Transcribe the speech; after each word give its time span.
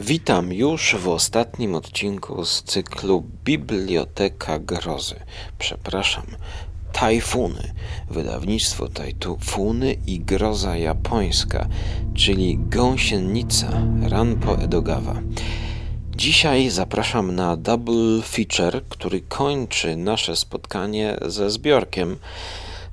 Witam 0.00 0.52
już 0.52 0.96
w 0.98 1.08
ostatnim 1.08 1.74
odcinku 1.74 2.44
z 2.44 2.62
cyklu 2.62 3.24
Biblioteka 3.44 4.58
Grozy. 4.58 5.14
Przepraszam, 5.58 6.26
Tajfuny. 6.92 7.74
Wydawnictwo 8.10 8.88
Tajfuny 8.88 9.96
i 10.06 10.20
Groza 10.20 10.76
Japońska, 10.76 11.68
czyli 12.14 12.58
Gąsienica 12.58 13.82
Ranpo 14.02 14.58
Edogawa. 14.58 15.14
Dzisiaj 16.16 16.70
zapraszam 16.70 17.34
na 17.34 17.56
double 17.56 18.22
feature, 18.22 18.82
który 18.88 19.20
kończy 19.20 19.96
nasze 19.96 20.36
spotkanie 20.36 21.16
ze 21.26 21.50
zbiorkiem. 21.50 22.16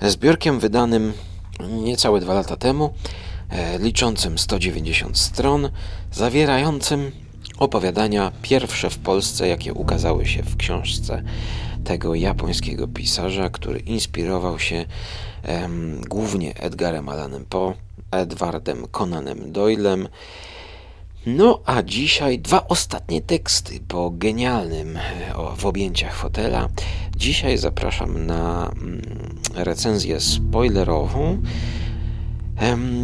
Zbiorkiem 0.02 0.60
wydanym 0.60 1.14
niecałe 1.60 2.20
dwa 2.20 2.34
lata 2.34 2.58
temu 2.58 2.94
liczącym 3.80 4.38
190 4.38 5.18
stron, 5.18 5.70
zawierającym 6.12 7.12
opowiadania 7.58 8.32
pierwsze 8.42 8.90
w 8.90 8.98
Polsce, 8.98 9.48
jakie 9.48 9.74
ukazały 9.74 10.26
się 10.26 10.44
w 10.44 10.58
książce 10.58 11.24
tego 11.84 12.16
japońskiego 12.16 12.88
pisarza, 12.88 13.50
który 13.50 13.80
inspirował 13.80 14.60
się 14.60 14.86
głównie 16.10 16.56
Edgarem 16.56 17.10
Allanem 17.10 17.46
Poe, 17.46 17.74
Edwardem 18.12 18.88
Conanem 18.92 19.52
Doylem. 19.52 20.08
No 21.26 21.62
a 21.66 21.84
dzisiaj 21.84 22.40
dwa 22.40 22.68
ostatnie 22.68 23.22
teksty 23.22 23.80
po 23.88 24.12
genialnym 24.12 24.98
e, 24.98 25.36
o, 25.36 25.56
w 25.56 25.66
objęciach 25.66 26.16
fotela. 26.16 26.70
Dzisiaj 27.18 27.58
zapraszam 27.58 28.26
na 28.26 28.72
mm, 28.76 29.02
recenzję 29.56 30.20
spoilerową 30.20 31.42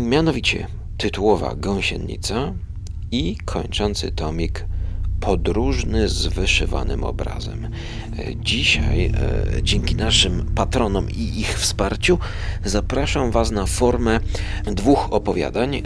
Mianowicie 0.09 0.67
tytułowa 0.97 1.55
Gąsienica 1.55 2.53
i 3.11 3.37
kończący 3.45 4.11
tomik 4.11 4.65
podróżny 5.19 6.09
z 6.09 6.27
wyszywanym 6.27 7.03
obrazem. 7.03 7.65
E, 7.65 8.35
dzisiaj, 8.35 9.05
e, 9.05 9.63
dzięki 9.63 9.95
naszym 9.95 10.45
patronom 10.55 11.09
i 11.09 11.39
ich 11.39 11.59
wsparciu, 11.59 12.17
zapraszam 12.65 13.31
Was 13.31 13.51
na 13.51 13.65
formę 13.65 14.19
dwóch 14.65 15.13
opowiadań, 15.13 15.75
e, 15.75 15.81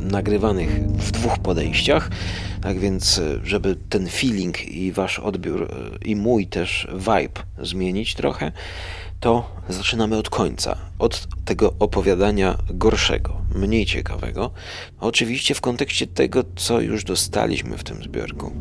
nagrywanych 0.00 0.86
w 0.86 1.10
dwóch 1.10 1.38
podejściach. 1.38 2.10
Tak 2.62 2.78
więc, 2.78 3.20
żeby 3.44 3.76
ten 3.88 4.08
feeling 4.08 4.68
i 4.68 4.92
Wasz 4.92 5.18
odbiór, 5.18 5.68
i 6.04 6.16
mój 6.16 6.46
też 6.46 6.88
vibe 6.94 7.42
zmienić 7.62 8.14
trochę, 8.14 8.52
to 9.20 9.50
zaczynamy 9.68 10.16
od 10.16 10.30
końca, 10.30 10.76
od 10.98 11.28
tego 11.44 11.74
opowiadania 11.78 12.58
gorszego, 12.70 13.36
mniej 13.54 13.86
ciekawego, 13.86 14.50
oczywiście 15.00 15.54
w 15.54 15.60
kontekście 15.60 16.06
tego, 16.06 16.44
co 16.56 16.80
już 16.80 17.04
dostaliśmy 17.04 17.78
w 17.78 17.84
tym 17.84 18.02
zbiorku. 18.02 18.52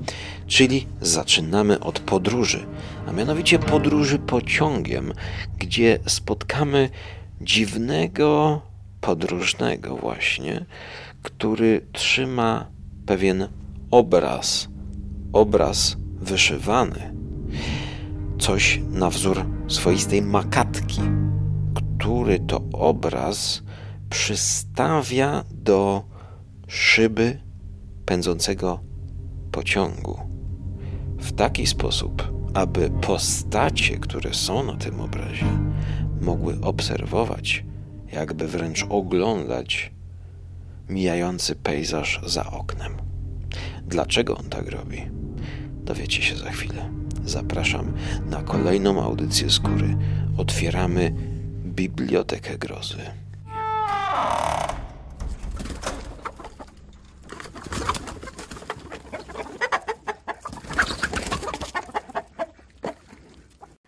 Czyli 0.48 0.88
zaczynamy 1.02 1.80
od 1.80 2.00
podróży, 2.00 2.66
a 3.08 3.12
mianowicie 3.12 3.60
podróży 3.60 4.20
pociągiem, 4.20 5.14
gdzie 5.58 6.00
spotkamy 6.08 6.90
dziwnego 7.42 8.62
podróżnego 9.02 9.96
właśnie, 9.96 10.66
który 11.22 11.86
trzyma 11.94 12.68
pewien 13.06 13.48
obraz, 13.92 14.68
obraz 15.34 15.98
wyszywany 16.22 17.14
coś 18.40 18.82
na 18.90 19.10
wzór 19.10 19.46
swoistej 19.68 20.22
makatki, 20.22 21.02
który 21.74 22.40
to 22.40 22.62
obraz 22.74 23.64
przystawia 24.10 25.44
do 25.52 26.04
szyby 26.68 27.40
pędzącego 28.06 28.80
pociągu 29.52 30.20
w 31.18 31.32
taki 31.32 31.68
sposób, 31.68 32.34
aby 32.54 32.90
postacie, 33.02 33.98
które 33.98 34.34
są 34.34 34.64
na 34.64 34.76
tym 34.76 35.02
obrazie, 35.02 35.46
mogły 36.22 36.62
obserwować, 36.62 37.66
jakby 38.12 38.48
wręcz 38.48 38.86
oglądać 38.90 39.92
mijający 40.90 41.56
pejzaż 41.56 42.22
za 42.26 42.52
oknem. 42.52 42.94
Dlaczego 43.88 44.38
on 44.38 44.50
tak 44.50 44.68
robi? 44.68 45.02
Dowiecie 45.84 46.22
się 46.22 46.36
za 46.36 46.52
chwilę. 46.52 46.99
Zapraszam 47.26 47.94
na 48.26 48.44
kolejną 48.44 49.04
audycję 49.04 49.50
z 49.50 49.60
góry. 49.60 49.98
Otwieramy 50.38 51.14
Bibliotekę 51.66 52.58
Grozy. 52.58 52.98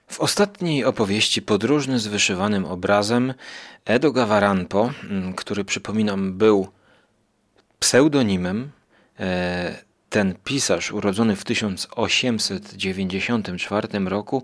W 0.07 0.19
ostatniej 0.19 0.85
opowieści 0.85 1.41
Podróżny 1.41 1.99
z 1.99 2.07
wyszywanym 2.07 2.65
obrazem 2.65 3.33
Edo 3.85 4.11
Gavaranpo, 4.11 4.91
mm, 5.09 5.33
który 5.33 5.65
przypominam 5.65 6.37
był 6.37 6.67
pseudonimem, 7.79 8.71
e, 9.19 9.90
ten 10.11 10.35
pisarz, 10.43 10.91
urodzony 10.91 11.35
w 11.35 11.43
1894 11.43 13.87
roku, 14.05 14.43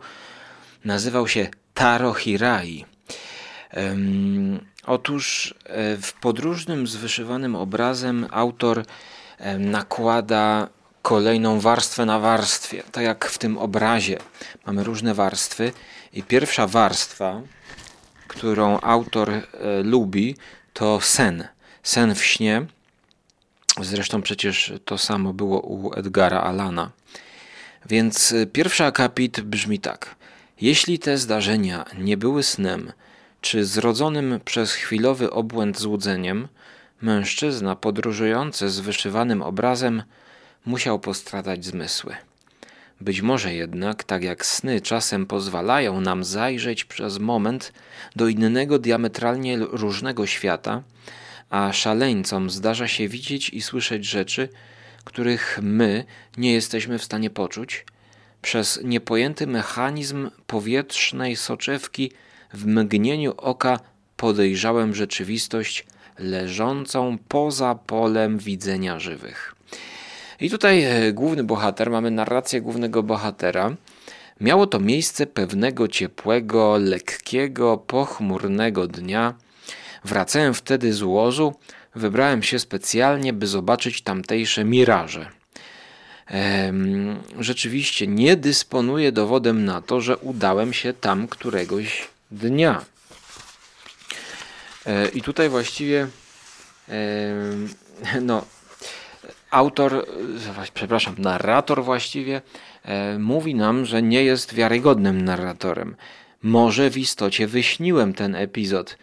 nazywał 0.86 1.28
się 1.28 1.48
Taro 1.74 2.14
Hirai. 2.14 2.86
Otóż 4.86 5.56
e, 5.66 5.98
w 5.98 6.14
podróżnym 6.14 6.88
z 6.88 6.96
wyszywanym 6.96 7.56
obrazem 7.56 8.28
autor 8.32 8.86
nakłada 9.60 10.68
kolejną 11.02 11.60
warstwę 11.60 12.06
na 12.06 12.20
warstwie. 12.20 12.84
Tak 12.92 13.04
jak 13.04 13.26
w 13.26 13.38
tym 13.38 13.58
obrazie 13.58 14.18
mamy 14.66 14.84
różne 14.84 15.14
warstwy 15.14 15.72
i 16.14 16.24
pierwsza 16.24 16.68
warstwa, 16.68 17.42
którą 18.28 18.80
autor 18.80 19.30
e, 19.30 19.44
lubi, 19.84 20.36
to 20.74 21.02
sen. 21.02 21.48
Sen 21.84 22.16
w 22.16 22.26
śnie 22.26 22.66
Zresztą 23.82 24.22
przecież 24.22 24.74
to 24.86 24.98
samo 24.98 25.34
było 25.34 25.60
u 25.62 25.94
Edgara 25.94 26.42
Alana. 26.42 26.92
Więc 27.86 28.32
y, 28.32 28.48
pierwszy 28.48 28.84
akapit 28.84 29.42
brzmi 29.42 29.80
tak. 29.80 30.16
Jeśli 30.62 31.00
te 31.00 31.18
zdarzenia 31.18 31.86
nie 31.98 32.18
były 32.18 32.44
snem, 32.44 32.92
czy 33.42 33.66
zrodzonym 33.66 34.40
przez 34.46 34.74
chwilowy 34.74 35.32
obłęd 35.32 35.80
złudzeniem, 35.80 36.48
mężczyzna 37.02 37.76
podróżujący 37.76 38.70
z 38.70 38.80
wyszywanym 38.80 39.42
obrazem 39.42 40.04
musiał 40.66 41.00
postradać 41.00 41.66
zmysły. 41.66 42.16
Być 43.02 43.22
może 43.22 43.54
jednak, 43.54 44.04
tak 44.04 44.24
jak 44.24 44.46
sny 44.46 44.82
czasem 44.82 45.26
pozwalają 45.26 46.02
nam 46.02 46.24
zajrzeć 46.24 46.86
przez 46.86 47.20
moment 47.20 47.74
do 48.16 48.28
innego 48.28 48.80
diametralnie 48.80 49.58
różnego 49.58 50.26
świata, 50.26 50.84
a 51.50 51.74
szaleńcom 51.74 52.50
zdarza 52.50 52.88
się 52.88 53.08
widzieć 53.08 53.50
i 53.50 53.62
słyszeć 53.62 54.06
rzeczy, 54.06 54.50
których 55.04 55.60
my 55.62 56.06
nie 56.38 56.54
jesteśmy 56.54 57.00
w 57.00 57.04
stanie 57.04 57.30
poczuć, 57.30 57.86
przez 58.42 58.80
niepojęty 58.84 59.48
mechanizm 59.48 60.30
powietrznej 60.48 61.36
soczewki 61.36 62.12
w 62.54 62.66
mgnieniu 62.66 63.34
oka 63.38 63.80
podejrzałem 64.18 64.96
rzeczywistość 64.96 65.86
leżącą 66.20 67.18
poza 67.28 67.76
polem 67.76 68.38
widzenia 68.38 69.00
żywych. 69.00 69.56
I 70.40 70.50
tutaj 70.50 70.84
e, 70.84 71.14
główny 71.14 71.44
bohater, 71.44 71.92
mamy 71.92 72.12
narrację 72.12 72.62
głównego 72.62 73.04
bohatera. 73.04 73.76
Miało 74.42 74.68
to 74.68 74.80
miejsce 74.80 75.28
pewnego 75.28 75.88
ciepłego, 75.88 76.78
lekkiego, 76.78 77.78
pochmurnego 77.78 78.88
dnia 78.88 79.34
Wracałem 80.06 80.54
wtedy 80.54 80.94
z 80.94 81.02
łozu, 81.02 81.56
wybrałem 81.96 82.44
się 82.44 82.60
specjalnie, 82.60 83.34
by 83.34 83.48
zobaczyć 83.48 84.02
tamtejsze 84.02 84.64
miraże. 84.64 85.30
Ehm, 86.28 87.16
rzeczywiście 87.40 88.08
nie 88.08 88.36
dysponuję 88.36 89.12
dowodem 89.12 89.66
na 89.66 89.82
to, 89.82 90.02
że 90.02 90.18
udałem 90.18 90.74
się 90.74 90.94
tam 90.94 91.28
któregoś 91.28 92.08
dnia. 92.32 92.86
E, 94.86 95.08
I 95.08 95.22
tutaj 95.22 95.50
właściwie 95.50 96.08
e, 96.90 97.36
no, 98.22 98.46
autor, 99.52 100.06
przepraszam, 100.74 101.16
narrator 101.18 101.84
właściwie 101.84 102.42
e, 102.84 103.20
mówi 103.20 103.56
nam, 103.56 103.86
że 103.86 104.02
nie 104.02 104.24
jest 104.24 104.54
wiarygodnym 104.54 105.22
narratorem. 105.22 105.96
Może 106.44 106.90
w 106.90 106.98
istocie 106.98 107.48
wyśniłem 107.48 108.14
ten 108.14 108.36
epizod 108.36 108.98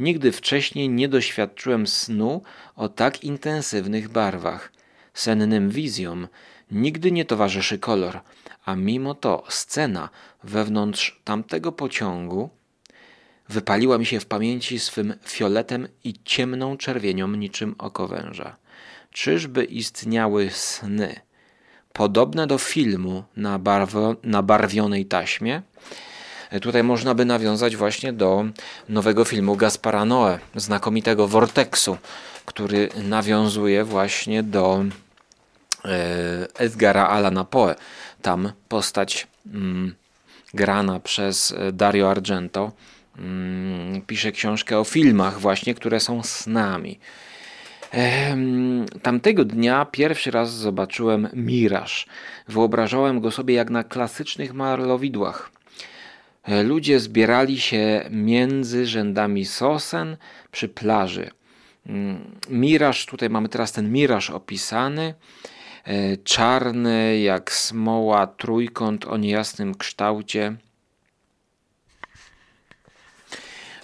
Nigdy 0.00 0.32
wcześniej 0.32 0.88
nie 0.88 1.08
doświadczyłem 1.08 1.86
snu 1.86 2.42
o 2.76 2.88
tak 2.88 3.24
intensywnych 3.24 4.08
barwach. 4.08 4.72
Sennym 5.14 5.70
wizjom 5.70 6.28
nigdy 6.70 7.12
nie 7.12 7.24
towarzyszy 7.24 7.78
kolor, 7.78 8.20
a 8.64 8.76
mimo 8.76 9.14
to 9.14 9.44
scena 9.48 10.08
wewnątrz 10.44 11.20
tamtego 11.24 11.72
pociągu 11.72 12.50
wypaliła 13.48 13.98
mi 13.98 14.06
się 14.06 14.20
w 14.20 14.26
pamięci 14.26 14.78
swym 14.78 15.14
fioletem 15.26 15.88
i 16.04 16.14
ciemną 16.24 16.76
czerwienią 16.76 17.28
niczym 17.28 17.74
oko 17.78 18.08
węża. 18.08 18.56
Czyżby 19.10 19.64
istniały 19.64 20.50
sny 20.50 21.20
podobne 21.92 22.46
do 22.46 22.58
filmu 22.58 23.24
na, 23.36 23.58
barwo, 23.58 24.16
na 24.22 24.42
barwionej 24.42 25.06
taśmie? 25.06 25.62
Tutaj 26.62 26.82
można 26.82 27.14
by 27.14 27.24
nawiązać 27.24 27.76
właśnie 27.76 28.12
do 28.12 28.44
nowego 28.88 29.24
filmu 29.24 29.56
Gaspara 29.56 30.04
Noe, 30.04 30.38
znakomitego 30.56 31.28
Vortexu, 31.28 31.96
który 32.46 32.88
nawiązuje 33.04 33.84
właśnie 33.84 34.42
do 34.42 34.84
e, 35.84 35.88
Edgara 36.58 37.08
Allana 37.08 37.44
Poe. 37.44 37.74
Tam 38.22 38.52
postać 38.68 39.26
mm, 39.46 39.94
grana 40.54 41.00
przez 41.00 41.54
Dario 41.72 42.10
Argento 42.10 42.72
mm, 43.18 44.02
pisze 44.02 44.32
książkę 44.32 44.78
o 44.78 44.84
filmach 44.84 45.40
właśnie, 45.40 45.74
które 45.74 46.00
są 46.00 46.22
snami. 46.22 46.98
Tamtego 49.02 49.44
dnia 49.44 49.84
pierwszy 49.84 50.30
raz 50.30 50.52
zobaczyłem 50.52 51.28
miraż. 51.32 52.06
Wyobrażałem 52.48 53.20
go 53.20 53.30
sobie 53.30 53.54
jak 53.54 53.70
na 53.70 53.84
klasycznych 53.84 54.54
malowidłach. 54.54 55.50
E, 56.42 56.62
ludzie 56.62 57.00
zbierali 57.00 57.60
się 57.60 58.08
między 58.10 58.86
rzędami 58.86 59.44
sosen 59.44 60.16
przy 60.52 60.68
plaży. 60.68 61.30
Mm, 61.86 62.40
miraż, 62.48 63.06
tutaj 63.06 63.30
mamy 63.30 63.48
teraz 63.48 63.72
ten 63.72 63.92
miraż 63.92 64.30
opisany. 64.30 65.14
E, 65.84 66.16
czarny 66.16 67.18
jak 67.18 67.52
smoła 67.52 68.26
trójkąt 68.26 69.04
o 69.04 69.16
niejasnym 69.16 69.74
kształcie. 69.74 70.56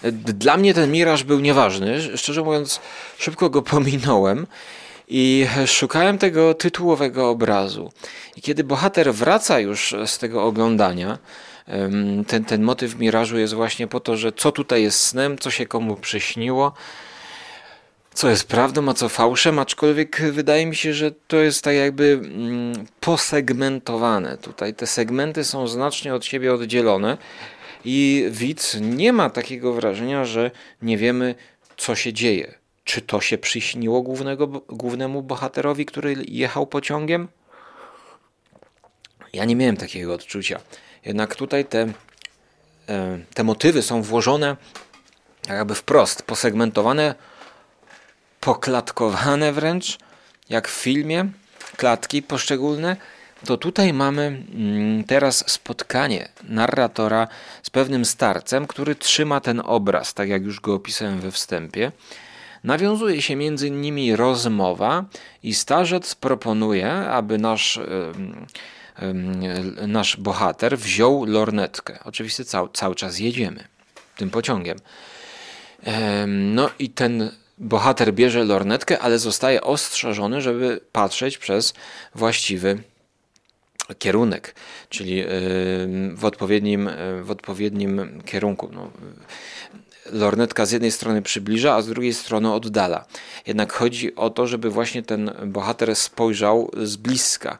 E, 0.03 0.11
dla 0.11 0.57
mnie 0.57 0.73
ten 0.73 0.91
miraż 0.91 1.23
był 1.23 1.39
nieważny. 1.39 2.17
Szczerze 2.17 2.43
mówiąc, 2.43 2.81
szybko 3.17 3.49
go 3.49 3.61
pominąłem 3.61 4.47
i 5.07 5.47
szukałem 5.65 6.17
tego 6.17 6.53
tytułowego 6.53 7.29
obrazu. 7.29 7.91
I 8.35 8.41
kiedy 8.41 8.63
bohater 8.63 9.13
wraca 9.13 9.59
już 9.59 9.95
z 10.05 10.17
tego 10.17 10.43
oglądania, 10.43 11.17
ten, 12.27 12.45
ten 12.45 12.63
motyw 12.63 12.99
mirażu 12.99 13.37
jest 13.37 13.53
właśnie 13.53 13.87
po 13.87 13.99
to, 13.99 14.17
że 14.17 14.31
co 14.31 14.51
tutaj 14.51 14.83
jest 14.83 14.99
snem, 14.99 15.37
co 15.37 15.51
się 15.51 15.65
komu 15.65 15.95
przyśniło, 15.95 16.73
co 18.13 18.29
jest 18.29 18.47
prawdą, 18.47 18.89
a 18.89 18.93
co 18.93 19.09
fałszem, 19.09 19.59
aczkolwiek 19.59 20.21
wydaje 20.31 20.65
mi 20.65 20.75
się, 20.75 20.93
że 20.93 21.11
to 21.11 21.37
jest 21.37 21.63
tak 21.63 21.75
jakby 21.75 22.19
mm, 22.23 22.85
posegmentowane. 22.99 24.37
Tutaj 24.37 24.73
te 24.73 24.87
segmenty 24.87 25.43
są 25.43 25.67
znacznie 25.67 26.13
od 26.13 26.25
siebie 26.25 26.53
oddzielone 26.53 27.17
i 27.85 28.27
widz 28.31 28.77
nie 28.81 29.13
ma 29.13 29.29
takiego 29.29 29.73
wrażenia, 29.73 30.25
że 30.25 30.51
nie 30.81 30.97
wiemy, 30.97 31.35
co 31.77 31.95
się 31.95 32.13
dzieje. 32.13 32.53
Czy 32.83 33.01
to 33.01 33.21
się 33.21 33.37
przyśniło 33.37 34.01
głównego, 34.01 34.47
głównemu 34.47 35.23
bohaterowi, 35.23 35.85
który 35.85 36.15
jechał 36.27 36.67
pociągiem? 36.67 37.27
Ja 39.33 39.45
nie 39.45 39.55
miałem 39.55 39.77
takiego 39.77 40.13
odczucia. 40.13 40.59
Jednak 41.07 41.35
tutaj 41.35 41.65
te, 41.65 41.87
e, 42.89 43.19
te 43.33 43.43
motywy 43.43 43.81
są 43.81 44.01
włożone 44.01 44.55
jakby 45.49 45.75
wprost, 45.75 46.23
posegmentowane, 46.23 47.15
poklatkowane 48.39 49.53
wręcz, 49.53 49.97
jak 50.49 50.67
w 50.67 50.71
filmie, 50.71 51.29
klatki 51.77 52.21
poszczególne, 52.21 52.97
to 53.45 53.57
tutaj 53.57 53.93
mamy 53.93 54.43
mm, 54.53 55.03
teraz 55.03 55.51
spotkanie 55.51 56.29
narratora 56.43 57.27
z 57.63 57.69
pewnym 57.69 58.05
starcem, 58.05 58.67
który 58.67 58.95
trzyma 58.95 59.39
ten 59.39 59.61
obraz, 59.65 60.13
tak 60.13 60.29
jak 60.29 60.43
już 60.43 60.59
go 60.59 60.73
opisałem 60.73 61.19
we 61.19 61.31
wstępie. 61.31 61.91
Nawiązuje 62.63 63.21
się 63.21 63.35
między 63.35 63.71
nimi 63.71 64.15
rozmowa 64.15 65.05
i 65.43 65.53
starzec 65.53 66.15
proponuje, 66.15 66.91
aby 66.91 67.37
nasz 67.37 67.79
nasz 69.87 70.17
bohater 70.17 70.77
wziął 70.77 71.25
lornetkę. 71.25 71.99
Oczywiście 72.03 72.45
cały, 72.45 72.69
cały 72.73 72.95
czas 72.95 73.19
jedziemy 73.19 73.63
tym 74.17 74.29
pociągiem. 74.29 74.77
No 76.27 76.69
i 76.79 76.89
ten 76.89 77.31
bohater 77.57 78.13
bierze 78.13 78.43
lornetkę, 78.43 78.99
ale 78.99 79.19
zostaje 79.19 79.61
ostrzeżony, 79.61 80.41
żeby 80.41 80.81
patrzeć 80.91 81.37
przez 81.37 81.73
właściwy 82.15 82.83
kierunek, 83.99 84.55
czyli 84.89 85.23
w 86.13 86.25
odpowiednim, 86.25 86.89
w 87.21 87.31
odpowiednim 87.31 88.21
kierunku. 88.25 88.69
No, 88.73 88.91
lornetka 90.11 90.65
z 90.65 90.71
jednej 90.71 90.91
strony 90.91 91.21
przybliża, 91.21 91.75
a 91.75 91.81
z 91.81 91.87
drugiej 91.87 92.13
strony 92.13 92.53
oddala. 92.53 93.05
Jednak 93.47 93.73
chodzi 93.73 94.15
o 94.15 94.29
to, 94.29 94.47
żeby 94.47 94.69
właśnie 94.69 95.03
ten 95.03 95.31
bohater 95.45 95.95
spojrzał 95.95 96.71
z 96.83 96.95
bliska 96.95 97.57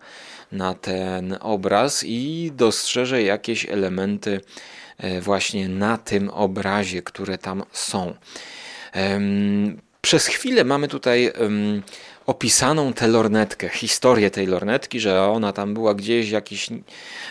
na 0.51 0.73
ten 0.73 1.37
obraz 1.41 2.03
i 2.03 2.51
dostrzeże 2.55 3.23
jakieś 3.23 3.65
elementy 3.65 4.41
e, 4.97 5.21
właśnie 5.21 5.69
na 5.69 5.97
tym 5.97 6.29
obrazie, 6.29 7.01
które 7.01 7.37
tam 7.37 7.63
są. 7.71 8.13
Przez 10.01 10.27
chwilę 10.27 10.63
mamy 10.63 10.87
tutaj 10.87 11.31
opisaną 12.25 12.93
tę 12.93 13.07
lornetkę, 13.07 13.69
historię 13.69 14.31
tej 14.31 14.47
lornetki, 14.47 14.99
że 14.99 15.23
ona 15.23 15.53
tam 15.53 15.73
była 15.73 15.93
gdzieś, 15.93 16.29
jakiś 16.29 16.69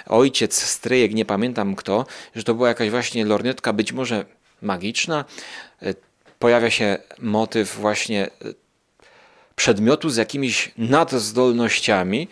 ojciec, 0.07 0.63
stryjek, 0.63 1.15
nie 1.15 1.25
pamiętam 1.25 1.77
kto, 1.77 2.07
że 2.35 2.45
to 2.45 2.55
była 2.55 2.69
jakaś 2.69 2.91
właśnie 2.91 3.25
lornetka, 3.25 3.73
być 3.73 3.93
może 3.93 4.25
magiczna. 4.63 5.25
E, 5.83 5.95
pojawia 6.39 6.71
się 6.71 6.99
motyw 7.19 7.77
właśnie 7.77 8.31
przedmiotu 9.57 10.11
z 10.11 10.17
jakimiś 10.17 10.71
nadzdolnościami, 10.79 12.29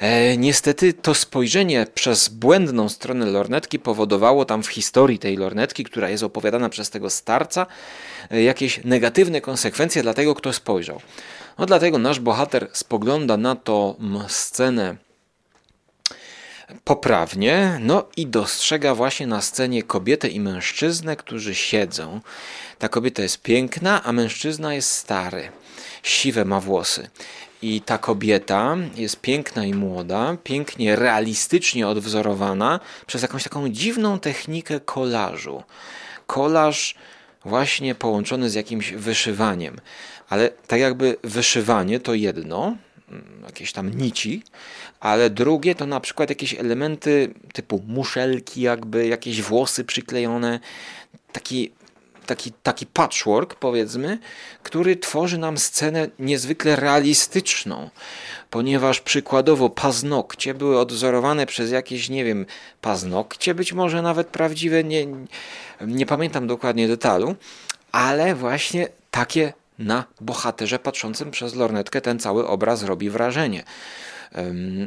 E, 0.00 0.36
niestety 0.36 0.92
to 0.92 1.14
spojrzenie 1.14 1.86
przez 1.94 2.28
błędną 2.28 2.88
stronę 2.88 3.26
lornetki 3.26 3.78
powodowało 3.78 4.44
tam 4.44 4.62
w 4.62 4.68
historii 4.68 5.18
tej 5.18 5.36
lornetki, 5.36 5.84
która 5.84 6.08
jest 6.08 6.22
opowiadana 6.22 6.68
przez 6.68 6.90
tego 6.90 7.10
starca, 7.10 7.66
e, 8.30 8.42
jakieś 8.42 8.84
negatywne 8.84 9.40
konsekwencje 9.40 10.02
dla 10.02 10.14
tego, 10.14 10.34
kto 10.34 10.52
spojrzał. 10.52 11.00
No 11.58 11.66
dlatego 11.66 11.98
nasz 11.98 12.20
bohater 12.20 12.68
spogląda 12.72 13.36
na 13.36 13.56
tą 13.56 13.94
scenę 14.28 14.96
poprawnie, 16.84 17.78
no 17.80 18.08
i 18.16 18.26
dostrzega 18.26 18.94
właśnie 18.94 19.26
na 19.26 19.40
scenie 19.40 19.82
kobietę 19.82 20.28
i 20.28 20.40
mężczyznę, 20.40 21.16
którzy 21.16 21.54
siedzą. 21.54 22.20
Ta 22.78 22.88
kobieta 22.88 23.22
jest 23.22 23.42
piękna, 23.42 24.04
a 24.04 24.12
mężczyzna 24.12 24.74
jest 24.74 24.90
stary. 24.90 25.48
Siwe 26.02 26.44
ma 26.44 26.60
włosy. 26.60 27.10
I 27.62 27.80
ta 27.80 27.98
kobieta 27.98 28.76
jest 28.96 29.20
piękna 29.20 29.64
i 29.64 29.74
młoda, 29.74 30.36
pięknie 30.44 30.96
realistycznie 30.96 31.88
odwzorowana 31.88 32.80
przez 33.06 33.22
jakąś 33.22 33.42
taką 33.42 33.68
dziwną 33.68 34.18
technikę 34.18 34.80
kolażu. 34.80 35.62
Kolaż 36.26 36.94
właśnie 37.44 37.94
połączony 37.94 38.50
z 38.50 38.54
jakimś 38.54 38.92
wyszywaniem. 38.92 39.76
Ale 40.28 40.48
tak 40.48 40.80
jakby 40.80 41.16
wyszywanie 41.24 42.00
to 42.00 42.14
jedno, 42.14 42.76
mm, 43.08 43.42
jakieś 43.46 43.72
tam 43.72 43.90
nici, 43.94 44.42
ale 45.00 45.30
drugie 45.30 45.74
to 45.74 45.86
na 45.86 46.00
przykład 46.00 46.28
jakieś 46.28 46.54
elementy 46.54 47.34
typu 47.52 47.82
muszelki, 47.86 48.60
jakby 48.60 49.06
jakieś 49.06 49.42
włosy 49.42 49.84
przyklejone, 49.84 50.60
taki 51.32 51.72
taki, 52.30 52.52
taki 52.52 52.86
patchwork, 52.86 53.54
powiedzmy, 53.54 54.18
który 54.62 54.96
tworzy 54.96 55.38
nam 55.38 55.58
scenę 55.58 56.08
niezwykle 56.18 56.76
realistyczną, 56.76 57.90
ponieważ 58.50 59.00
przykładowo 59.00 59.70
paznokcie 59.70 60.54
były 60.54 60.78
odwzorowane 60.78 61.46
przez 61.46 61.70
jakieś, 61.70 62.08
nie 62.08 62.24
wiem, 62.24 62.46
paznokcie, 62.80 63.54
być 63.54 63.72
może 63.72 64.02
nawet 64.02 64.26
prawdziwe, 64.26 64.84
nie, 64.84 65.06
nie 65.80 66.06
pamiętam 66.06 66.46
dokładnie 66.46 66.88
detalu, 66.88 67.34
ale 67.92 68.34
właśnie 68.34 68.88
takie 69.10 69.52
na 69.78 70.04
bohaterze 70.20 70.78
patrzącym 70.78 71.30
przez 71.30 71.54
lornetkę 71.54 72.00
ten 72.00 72.18
cały 72.18 72.46
obraz 72.46 72.82
robi 72.82 73.10
wrażenie 73.10 73.64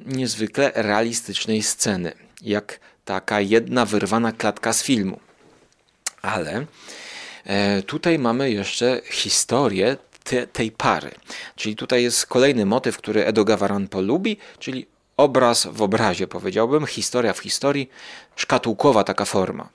niezwykle 0.05 0.71
realistycznej 0.75 1.63
sceny, 1.63 2.11
jak 2.41 2.79
taka 3.05 3.41
jedna 3.41 3.85
wyrwana 3.85 4.31
klatka 4.31 4.73
z 4.73 4.83
filmu. 4.83 5.19
Ale 6.21 6.65
tutaj 7.85 8.19
mamy 8.19 8.51
jeszcze 8.51 9.01
historię 9.11 9.97
te, 10.23 10.47
tej 10.47 10.71
pary. 10.71 11.11
Czyli 11.55 11.75
tutaj 11.75 12.03
jest 12.03 12.25
kolejny 12.25 12.65
motyw, 12.65 12.97
który 12.97 13.25
Edo 13.25 13.45
Gavaran 13.45 13.87
polubi, 13.87 14.37
czyli 14.59 14.85
obraz 15.17 15.67
w 15.71 15.81
obrazie, 15.81 16.27
powiedziałbym, 16.27 16.85
historia 16.85 17.33
w 17.33 17.39
historii, 17.39 17.89
szkatułkowa 18.35 19.03
taka 19.03 19.25
forma. 19.25 19.69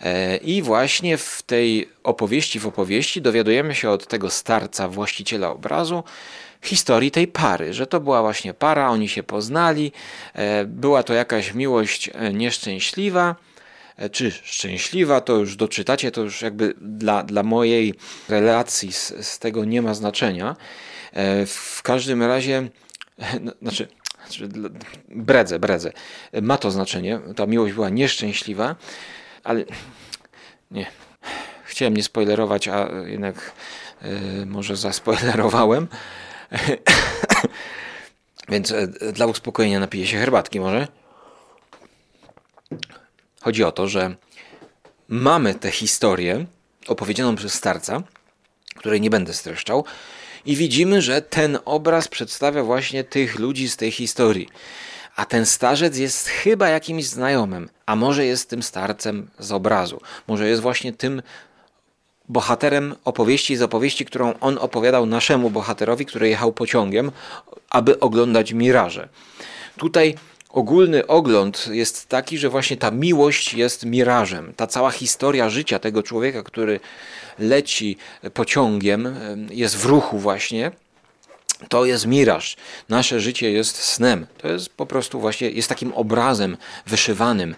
E, 0.00 0.36
I 0.36 0.62
właśnie 0.62 1.16
w 1.16 1.42
tej 1.42 1.88
opowieści, 2.04 2.60
w 2.60 2.66
opowieści 2.66 3.22
dowiadujemy 3.22 3.74
się 3.74 3.90
od 3.90 4.06
tego 4.06 4.30
starca, 4.30 4.88
właściciela 4.88 5.50
obrazu, 5.50 6.04
historii 6.62 7.10
tej 7.10 7.28
pary, 7.28 7.74
że 7.74 7.86
to 7.86 8.00
była 8.00 8.22
właśnie 8.22 8.54
para, 8.54 8.90
oni 8.90 9.08
się 9.08 9.22
poznali, 9.22 9.92
e, 10.32 10.64
była 10.64 11.02
to 11.02 11.14
jakaś 11.14 11.54
miłość 11.54 12.10
nieszczęśliwa, 12.32 13.30
e, 13.30 13.53
czy 14.12 14.30
szczęśliwa, 14.30 15.20
to 15.20 15.36
już 15.36 15.56
doczytacie, 15.56 16.10
to 16.10 16.20
już 16.20 16.42
jakby 16.42 16.74
dla, 16.80 17.22
dla 17.22 17.42
mojej 17.42 17.94
relacji 18.28 18.92
z, 18.92 19.26
z 19.26 19.38
tego 19.38 19.64
nie 19.64 19.82
ma 19.82 19.94
znaczenia. 19.94 20.56
E, 21.12 21.46
w 21.46 21.82
każdym 21.82 22.22
razie, 22.22 22.68
no, 23.40 23.52
znaczy, 23.62 23.88
znaczy 24.22 24.48
bredzę, 25.08 25.58
bredzę, 25.58 25.92
ma 26.42 26.58
to 26.58 26.70
znaczenie, 26.70 27.20
ta 27.36 27.46
miłość 27.46 27.74
była 27.74 27.88
nieszczęśliwa, 27.88 28.76
ale 29.44 29.64
nie, 30.70 30.86
chciałem 31.64 31.96
nie 31.96 32.02
spoilerować, 32.02 32.68
a 32.68 32.88
jednak 33.06 33.52
yy, 34.02 34.46
może 34.46 34.76
zaspoilerowałem. 34.76 35.88
Więc 38.48 38.74
dla 39.12 39.26
uspokojenia 39.26 39.80
napiję 39.80 40.06
się 40.06 40.18
herbatki 40.18 40.60
może. 40.60 40.88
Chodzi 43.44 43.64
o 43.64 43.72
to, 43.72 43.88
że 43.88 44.14
mamy 45.08 45.54
tę 45.54 45.70
historię 45.70 46.46
opowiedzianą 46.86 47.36
przez 47.36 47.54
starca, 47.54 48.02
której 48.76 49.00
nie 49.00 49.10
będę 49.10 49.34
streszczał, 49.34 49.84
i 50.46 50.56
widzimy, 50.56 51.02
że 51.02 51.22
ten 51.22 51.58
obraz 51.64 52.08
przedstawia 52.08 52.62
właśnie 52.62 53.04
tych 53.04 53.38
ludzi 53.38 53.68
z 53.68 53.76
tej 53.76 53.90
historii. 53.90 54.48
A 55.16 55.24
ten 55.24 55.46
starzec 55.46 55.98
jest 55.98 56.28
chyba 56.28 56.68
jakimś 56.68 57.06
znajomym, 57.06 57.68
a 57.86 57.96
może 57.96 58.26
jest 58.26 58.50
tym 58.50 58.62
starcem 58.62 59.30
z 59.38 59.52
obrazu, 59.52 60.00
może 60.28 60.48
jest 60.48 60.62
właśnie 60.62 60.92
tym 60.92 61.22
bohaterem 62.28 62.94
opowieści 63.04 63.56
z 63.56 63.62
opowieści, 63.62 64.04
którą 64.04 64.34
on 64.40 64.58
opowiadał 64.58 65.06
naszemu 65.06 65.50
bohaterowi, 65.50 66.06
który 66.06 66.28
jechał 66.28 66.52
pociągiem, 66.52 67.12
aby 67.70 68.00
oglądać 68.00 68.52
miraże. 68.52 69.08
Tutaj 69.76 70.14
ogólny 70.54 71.06
ogląd 71.06 71.68
jest 71.72 72.08
taki, 72.08 72.38
że 72.38 72.48
właśnie 72.48 72.76
ta 72.76 72.90
miłość 72.90 73.54
jest 73.54 73.84
mirażem. 73.84 74.52
Ta 74.56 74.66
cała 74.66 74.90
historia 74.90 75.50
życia 75.50 75.78
tego 75.78 76.02
człowieka, 76.02 76.42
który 76.42 76.80
leci 77.38 77.96
pociągiem, 78.34 79.16
jest 79.50 79.76
w 79.76 79.84
ruchu 79.84 80.18
właśnie. 80.18 80.72
To 81.68 81.84
jest 81.84 82.06
miraż. 82.06 82.56
Nasze 82.88 83.20
życie 83.20 83.50
jest 83.50 83.82
snem. 83.82 84.26
To 84.38 84.48
jest 84.48 84.68
po 84.68 84.86
prostu 84.86 85.20
właśnie, 85.20 85.50
jest 85.50 85.68
takim 85.68 85.92
obrazem 85.92 86.56
wyszywanym 86.86 87.54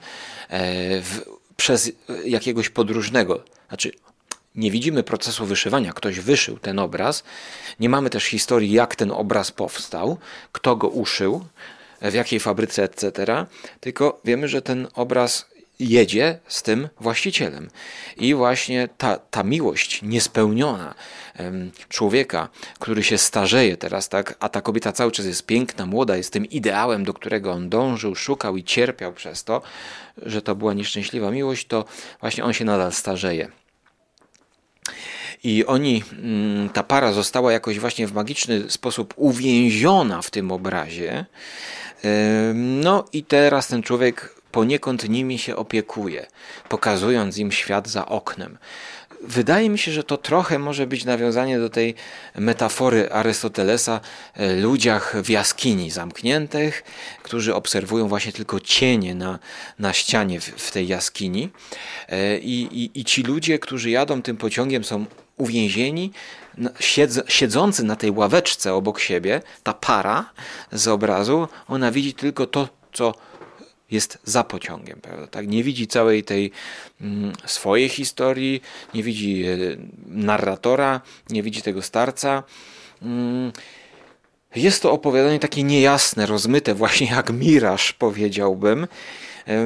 e, 0.48 1.00
w, 1.00 1.20
przez 1.56 1.92
jakiegoś 2.24 2.68
podróżnego. 2.68 3.44
Znaczy, 3.68 3.92
nie 4.54 4.70
widzimy 4.70 5.02
procesu 5.02 5.46
wyszywania. 5.46 5.92
Ktoś 5.92 6.20
wyszył 6.20 6.58
ten 6.58 6.78
obraz. 6.78 7.24
Nie 7.80 7.88
mamy 7.88 8.10
też 8.10 8.24
historii, 8.24 8.72
jak 8.72 8.96
ten 8.96 9.10
obraz 9.10 9.52
powstał, 9.52 10.18
kto 10.52 10.76
go 10.76 10.88
uszył, 10.88 11.44
w 12.02 12.14
jakiej 12.14 12.40
fabryce, 12.40 12.82
etc. 12.82 13.46
Tylko 13.80 14.20
wiemy, 14.24 14.48
że 14.48 14.62
ten 14.62 14.88
obraz 14.94 15.46
jedzie 15.78 16.38
z 16.48 16.62
tym 16.62 16.88
właścicielem. 17.00 17.70
I 18.16 18.34
właśnie 18.34 18.88
ta, 18.98 19.18
ta 19.18 19.42
miłość 19.42 20.02
niespełniona 20.02 20.94
człowieka, 21.88 22.48
który 22.78 23.02
się 23.02 23.18
starzeje 23.18 23.76
teraz, 23.76 24.08
tak, 24.08 24.36
a 24.40 24.48
ta 24.48 24.60
kobieta 24.60 24.92
cały 24.92 25.12
czas 25.12 25.26
jest 25.26 25.46
piękna, 25.46 25.86
młoda, 25.86 26.16
jest 26.16 26.32
tym 26.32 26.46
ideałem, 26.46 27.04
do 27.04 27.14
którego 27.14 27.52
on 27.52 27.68
dążył, 27.68 28.14
szukał 28.14 28.56
i 28.56 28.64
cierpiał 28.64 29.12
przez 29.12 29.44
to, 29.44 29.62
że 30.22 30.42
to 30.42 30.54
była 30.54 30.74
nieszczęśliwa 30.74 31.30
miłość, 31.30 31.66
to 31.66 31.84
właśnie 32.20 32.44
on 32.44 32.52
się 32.52 32.64
nadal 32.64 32.92
starzeje. 32.92 33.48
I 35.46 35.66
oni, 35.66 36.02
mm, 36.12 36.68
ta 36.68 36.82
para 36.82 37.12
została 37.12 37.52
jakoś 37.52 37.78
właśnie 37.78 38.06
w 38.06 38.12
magiczny 38.12 38.70
sposób 38.70 39.14
uwięziona 39.16 40.22
w 40.22 40.30
tym 40.30 40.52
obrazie. 40.52 41.24
No 42.54 43.04
i 43.12 43.24
teraz 43.24 43.68
ten 43.68 43.82
człowiek 43.82 44.34
poniekąd 44.52 45.08
nimi 45.08 45.38
się 45.38 45.56
opiekuje, 45.56 46.26
pokazując 46.68 47.38
im 47.38 47.52
świat 47.52 47.88
za 47.88 48.06
oknem. 48.06 48.58
Wydaje 49.22 49.70
mi 49.70 49.78
się, 49.78 49.92
że 49.92 50.04
to 50.04 50.16
trochę 50.16 50.58
może 50.58 50.86
być 50.86 51.04
nawiązanie 51.04 51.58
do 51.58 51.70
tej 51.70 51.94
metafory 52.34 53.10
Arystotelesa 53.10 54.00
e, 54.34 54.52
ludziach 54.56 55.16
w 55.22 55.30
jaskini 55.30 55.90
zamkniętych, 55.90 56.84
którzy 57.22 57.54
obserwują 57.54 58.08
właśnie 58.08 58.32
tylko 58.32 58.60
cienie 58.60 59.14
na, 59.14 59.38
na 59.78 59.92
ścianie 59.92 60.40
w, 60.40 60.44
w 60.44 60.70
tej 60.70 60.88
jaskini. 60.88 61.50
E, 62.08 62.38
I, 62.38 62.82
i, 62.82 63.00
I 63.00 63.04
ci 63.04 63.22
ludzie, 63.22 63.58
którzy 63.58 63.90
jadą 63.90 64.22
tym 64.22 64.36
pociągiem, 64.36 64.84
są 64.84 65.06
uwięzieni, 65.36 66.12
siedz, 66.80 67.20
siedzący 67.28 67.84
na 67.84 67.96
tej 67.96 68.10
ławeczce 68.10 68.74
obok 68.74 69.00
siebie, 69.00 69.42
ta 69.62 69.72
para 69.72 70.32
z 70.72 70.88
obrazu, 70.88 71.48
ona 71.68 71.92
widzi 71.92 72.14
tylko 72.14 72.46
to, 72.46 72.68
co 72.92 73.14
jest 73.90 74.18
za 74.24 74.44
pociągiem, 74.44 75.00
prawda? 75.00 75.26
Tak, 75.26 75.48
nie 75.48 75.64
widzi 75.64 75.86
całej 75.86 76.24
tej 76.24 76.50
mm, 77.00 77.32
swojej 77.46 77.88
historii, 77.88 78.62
nie 78.94 79.02
widzi 79.02 79.44
e, 79.44 79.56
narratora, 80.06 81.00
nie 81.30 81.42
widzi 81.42 81.62
tego 81.62 81.82
starca. 81.82 82.42
Mm, 83.02 83.52
jest 84.54 84.82
to 84.82 84.92
opowiadanie 84.92 85.38
takie 85.38 85.62
niejasne, 85.62 86.26
rozmyte, 86.26 86.74
właśnie 86.74 87.06
jak 87.06 87.32
miraż, 87.32 87.92
powiedziałbym. 87.92 88.86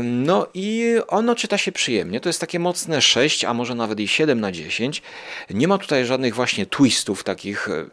No 0.03 0.47
i 0.55 0.97
ono 1.09 1.35
czyta 1.35 1.59
się 1.59 1.73
przyjemnie. 1.73 2.21
To 2.21 2.29
jest 2.29 2.41
takie 2.41 2.59
mocne 2.59 3.03
6, 3.03 3.45
a 3.45 3.55
może 3.55 3.75
nawet 3.75 4.01
i 4.01 4.09
7 4.09 4.41
na 4.41 4.53
10. 4.53 5.03
Nie 5.51 5.69
ma 5.69 5.79
tutaj 5.79 6.07
żadnych 6.07 6.35
właśnie 6.35 6.67
twistów 6.67 7.25
takich 7.25 7.69
e, 7.69 7.85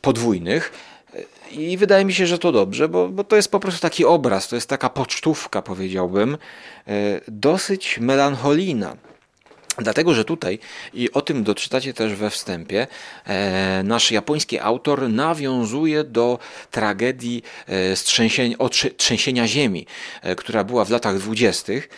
podwójnych. 0.00 0.72
I 1.50 1.76
wydaje 1.76 2.04
mi 2.04 2.14
się, 2.14 2.26
że 2.26 2.38
to 2.38 2.52
dobrze, 2.52 2.88
bo, 2.88 3.08
bo 3.08 3.24
to 3.24 3.36
jest 3.36 3.50
po 3.50 3.60
prostu 3.60 3.80
taki 3.80 4.04
obraz, 4.04 4.48
to 4.48 4.56
jest 4.56 4.68
taka 4.68 4.88
pocztówka, 4.88 5.62
powiedziałbym, 5.62 6.38
e, 6.88 7.20
dosyć 7.28 7.98
melancholijna. 7.98 8.96
Dlatego, 9.78 10.14
że 10.14 10.24
tutaj, 10.24 10.58
i 10.94 11.12
o 11.12 11.20
tym 11.20 11.44
doczytacie 11.44 11.94
też 11.94 12.14
we 12.14 12.30
wstępie, 12.30 12.86
e, 13.26 13.82
nasz 13.84 14.10
japoński 14.10 14.58
autor 14.58 15.08
nawiązuje 15.08 16.04
do 16.04 16.38
tragedii 16.70 17.42
e, 17.66 17.96
trzęsienia, 18.96 19.46
ziemi, 19.46 19.86
e, 20.22 20.34
która 20.34 20.64
była 20.64 20.84
w 20.84 20.90
latach 20.90 21.18
dwudziestych. 21.18 21.88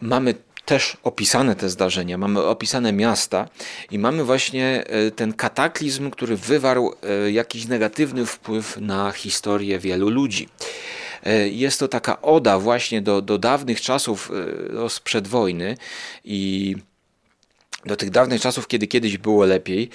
Mamy 0.00 0.34
też 0.68 0.96
opisane 1.02 1.56
te 1.56 1.68
zdarzenia, 1.68 2.18
mamy 2.18 2.42
opisane 2.42 2.92
miasta 2.92 3.48
i 3.90 3.98
mamy 3.98 4.24
właśnie 4.24 4.84
e, 4.86 5.10
ten 5.10 5.32
kataklizm, 5.32 6.10
który 6.10 6.36
wywarł 6.36 6.94
e, 7.02 7.30
jakiś 7.30 7.66
negatywny 7.66 8.26
wpływ 8.26 8.76
na 8.80 9.12
historię 9.12 9.78
wielu 9.78 10.08
ludzi. 10.08 10.48
E, 11.24 11.48
jest 11.48 11.80
to 11.80 11.88
taka 11.88 12.22
oda 12.22 12.58
właśnie 12.58 13.02
do, 13.02 13.22
do 13.22 13.38
dawnych 13.38 13.80
czasów 13.80 14.32
sprzed 14.88 15.28
wojny 15.28 15.76
i 16.24 16.76
do 17.84 17.96
tych 17.96 18.10
dawnych 18.10 18.40
czasów, 18.40 18.68
kiedy 18.68 18.86
kiedyś 18.86 19.18
było 19.18 19.44
lepiej, 19.44 19.90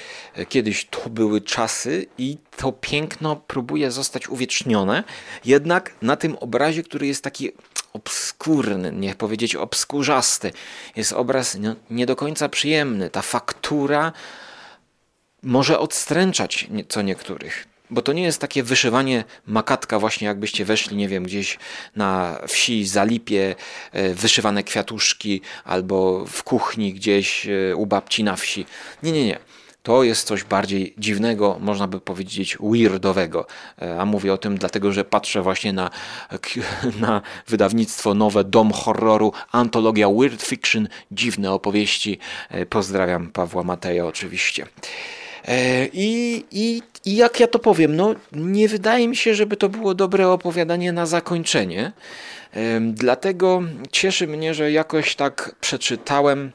kiedyś 0.49 0.85
to 0.85 1.09
były 1.09 1.41
czasy 1.41 2.05
i 2.17 2.37
to 2.57 2.71
piękno 2.71 3.35
próbuje 3.35 3.91
zostać 3.91 4.29
uwiecznione, 4.29 5.03
jednak 5.45 5.95
na 6.01 6.15
tym 6.15 6.37
obrazie, 6.37 6.83
który 6.83 7.07
jest 7.07 7.23
taki 7.23 7.51
obskurny, 7.93 8.91
nie 8.91 9.15
powiedzieć 9.15 9.55
obskurzasty. 9.55 10.51
Jest 10.95 11.13
obraz 11.13 11.57
nie 11.89 12.05
do 12.05 12.15
końca 12.15 12.49
przyjemny. 12.49 13.09
Ta 13.09 13.21
faktura 13.21 14.11
może 15.43 15.79
odstręczać 15.79 16.67
co 16.89 17.01
niektórych. 17.01 17.72
Bo 17.93 18.01
to 18.01 18.13
nie 18.13 18.23
jest 18.23 18.41
takie 18.41 18.63
wyszywanie 18.63 19.23
makatka, 19.47 19.99
właśnie 19.99 20.27
jakbyście 20.27 20.65
weszli, 20.65 20.97
nie 20.97 21.07
wiem, 21.07 21.23
gdzieś 21.23 21.59
na 21.95 22.39
wsi, 22.47 22.85
zalipie, 22.85 23.55
e, 23.91 24.13
wyszywane 24.13 24.63
kwiatuszki, 24.63 25.41
albo 25.63 26.25
w 26.25 26.43
kuchni 26.43 26.93
gdzieś 26.93 27.47
e, 27.47 27.75
u 27.75 27.85
babci 27.85 28.23
na 28.23 28.35
wsi. 28.35 28.65
Nie, 29.03 29.11
nie, 29.11 29.25
nie 29.25 29.39
to 29.83 30.03
jest 30.03 30.27
coś 30.27 30.43
bardziej 30.43 30.93
dziwnego, 30.97 31.57
można 31.59 31.87
by 31.87 31.99
powiedzieć 31.99 32.57
weirdowego. 32.61 33.45
E, 33.81 33.99
a 33.99 34.05
mówię 34.05 34.33
o 34.33 34.37
tym 34.37 34.57
dlatego, 34.57 34.91
że 34.91 35.05
patrzę 35.05 35.41
właśnie 35.41 35.73
na, 35.73 35.89
na 37.07 37.21
wydawnictwo 37.47 38.13
nowe 38.13 38.43
Dom 38.43 38.71
Horroru, 38.71 39.31
antologia 39.51 40.09
Weird 40.09 40.41
Fiction, 40.41 40.87
dziwne 41.11 41.51
opowieści. 41.51 42.19
Pozdrawiam 42.69 43.31
Pawła 43.31 43.63
Mateja 43.63 44.05
oczywiście. 44.05 44.65
E, 45.47 45.85
I, 45.93 46.45
i, 46.51 46.81
I 47.05 47.15
jak 47.15 47.39
ja 47.39 47.47
to 47.47 47.59
powiem, 47.59 47.95
no 47.95 48.15
nie 48.31 48.67
wydaje 48.67 49.07
mi 49.07 49.15
się, 49.15 49.35
żeby 49.35 49.57
to 49.57 49.69
było 49.69 49.93
dobre 49.93 50.29
opowiadanie 50.29 50.91
na 50.91 51.05
zakończenie. 51.05 51.91
Dlatego 52.81 53.61
cieszy 53.91 54.27
mnie, 54.27 54.53
że 54.53 54.71
jakoś 54.71 55.15
tak 55.15 55.55
przeczytałem 55.61 56.51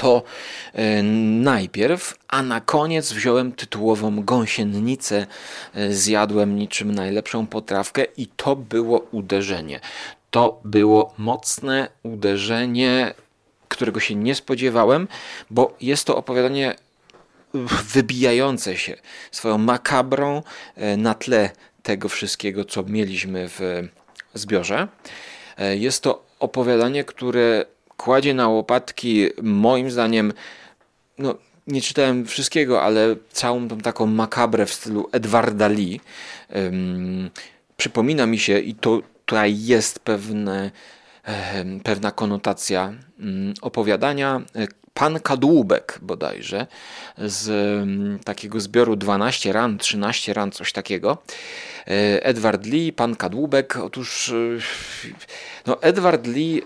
to 0.00 0.22
e, 0.72 1.02
najpierw, 1.42 2.14
a 2.28 2.42
na 2.42 2.60
koniec 2.60 3.12
wziąłem 3.12 3.52
tytułową 3.52 4.22
gąsienicę, 4.22 5.26
e, 5.74 5.92
zjadłem 5.92 6.56
niczym 6.56 6.94
najlepszą 6.94 7.46
potrawkę 7.46 8.04
i 8.16 8.26
to 8.26 8.56
było 8.56 8.98
uderzenie. 8.98 9.80
To 10.30 10.60
było 10.64 11.14
mocne 11.18 11.88
uderzenie, 12.02 13.14
którego 13.68 14.00
się 14.00 14.14
nie 14.14 14.34
spodziewałem, 14.34 15.08
bo 15.50 15.76
jest 15.80 16.04
to 16.04 16.16
opowiadanie 16.16 16.74
wybijające 17.94 18.76
się 18.76 18.96
swoją 19.30 19.58
makabrą 19.58 20.42
e, 20.76 20.96
na 20.96 21.14
tle 21.14 21.50
tego 21.82 22.08
wszystkiego, 22.08 22.64
co 22.64 22.82
mieliśmy 22.82 23.48
w 23.48 23.88
zbiorze. 24.34 24.88
Jest 25.74 26.02
to 26.02 26.24
opowiadanie, 26.38 27.04
które 27.04 27.64
kładzie 27.96 28.34
na 28.34 28.48
łopatki, 28.48 29.28
moim 29.42 29.90
zdaniem, 29.90 30.32
no, 31.18 31.34
nie 31.66 31.82
czytałem 31.82 32.26
wszystkiego, 32.26 32.82
ale 32.82 33.16
całą 33.32 33.68
tą 33.68 33.78
taką 33.78 34.06
makabrę 34.06 34.66
w 34.66 34.74
stylu 34.74 35.08
Edwarda 35.12 35.68
Lee. 35.68 36.00
Um, 36.54 37.30
przypomina 37.76 38.26
mi 38.26 38.38
się, 38.38 38.58
i 38.58 38.74
to 38.74 39.02
tutaj 39.24 39.56
jest 39.64 39.98
pewne, 39.98 40.70
um, 41.54 41.80
pewna 41.80 42.10
konotacja 42.10 42.92
um, 43.20 43.54
opowiadania 43.60 44.42
e, 44.54 44.66
Pan 44.94 45.20
Kadłubek 45.20 45.98
bodajże 46.02 46.66
z 47.18 47.48
takiego 48.24 48.60
zbioru 48.60 48.96
12 48.96 49.52
ran, 49.52 49.78
13 49.78 50.34
ran, 50.34 50.52
coś 50.52 50.72
takiego. 50.72 51.18
E, 51.86 52.24
Edward 52.24 52.66
Lee, 52.66 52.92
Pan 52.92 53.16
Kadłubek. 53.16 53.76
Otóż 53.76 54.28
e, 54.28 54.32
no 55.66 55.82
Edward 55.82 56.26
Lee 56.26 56.62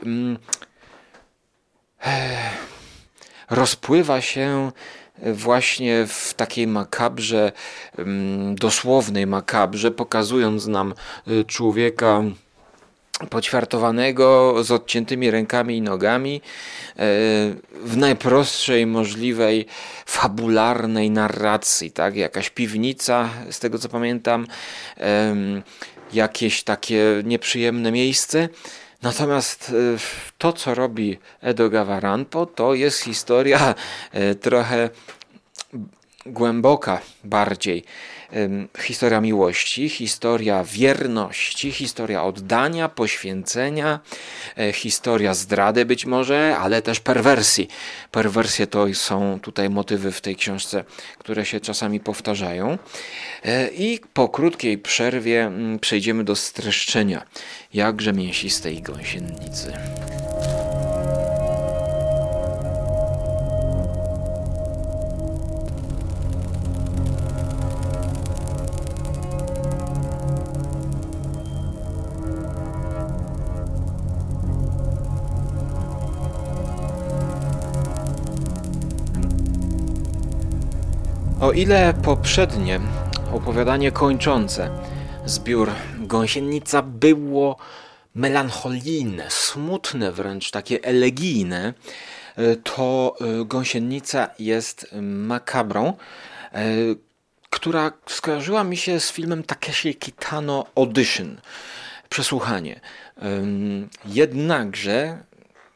rozpływa 3.51 4.21
się 4.21 4.73
właśnie 5.19 6.07
w 6.07 6.35
takiej 6.35 6.67
makabrze, 6.67 7.53
mm, 7.99 8.55
dosłownej 8.55 9.27
makabrze, 9.27 9.91
pokazując 9.91 10.67
nam 10.67 10.95
człowieka 11.47 12.23
poćwiartowanego 13.31 14.55
z 14.65 14.71
odciętymi 14.71 15.31
rękami 15.31 15.77
i 15.77 15.83
nogami 15.83 16.37
y, 16.37 16.41
w 17.85 17.97
najprostszej 17.97 18.87
możliwej 18.87 19.67
fabularnej 20.07 21.11
narracji, 21.11 21.91
tak? 21.91 22.17
Jakaś 22.17 22.51
piwnica, 22.51 23.29
z 23.51 23.59
tego 23.59 23.79
co 23.79 23.89
pamiętam, 23.89 24.47
jakieś 26.13 26.63
takie 26.63 27.23
nieprzyjemne 27.25 27.93
miejsce 27.93 28.49
Natomiast 29.05 29.71
e, 29.71 29.99
to, 30.39 30.53
co 30.53 30.75
robi 30.75 31.19
Edo 31.41 31.71
Gavaranpo, 31.71 32.47
to 32.47 32.75
jest 32.75 33.01
historia 33.01 33.75
e, 34.13 34.35
trochę 34.35 34.91
głęboka 36.27 37.01
bardziej 37.25 37.85
historia 38.79 39.21
miłości, 39.21 39.89
historia 39.89 40.65
wierności, 40.65 41.73
historia 41.73 42.25
oddania, 42.25 42.89
poświęcenia, 42.89 44.01
e, 44.59 44.73
historia 44.73 45.35
zdrady 45.35 45.85
być 45.85 46.07
może, 46.07 46.57
ale 46.57 46.83
też 46.83 47.01
perwersji. 47.01 47.69
Perwersje 48.11 48.67
to 48.67 48.95
są 48.95 49.41
tutaj 49.41 49.71
motywy 49.71 50.13
w 50.13 50.21
tej 50.21 50.37
książce, 50.37 50.85
które 51.19 51.45
się 51.45 51.61
czasami 51.61 52.01
powtarzają. 52.01 52.79
E, 53.45 53.69
I 53.69 54.01
po 54.13 54.29
krótkiej 54.29 54.79
przerwie 54.79 55.45
mm, 55.45 55.79
przejdziemy 55.79 56.25
do 56.25 56.37
streszczenia 56.37 57.23
jakże 57.75 58.13
mięsistej 58.13 58.83
gąsienicy. 58.83 59.73
O 81.45 81.53
ile 81.53 81.95
poprzednie 82.05 82.81
opowiadanie 83.33 83.93
kończące 83.93 84.71
zbiór 85.27 85.71
Gąsienica 85.99 86.83
było 86.83 87.57
melancholijne, 88.15 89.31
smutne 89.31 90.13
wręcz, 90.13 90.51
takie 90.51 90.83
elegijne, 90.83 91.75
to 92.63 93.17
e, 93.21 93.45
Gąsienica 93.45 94.29
jest 94.39 94.87
makabrą, 95.03 95.93
e, 96.53 96.65
która 97.51 97.93
skojarzyła 98.07 98.65
mi 98.65 98.77
się 98.77 99.01
z 99.01 99.13
filmem 99.13 99.43
Takeshi 99.43 99.95
Kitano 99.95 100.67
Audition, 100.75 101.41
przesłuchanie. 102.09 102.81
Jednakże, 104.07 105.19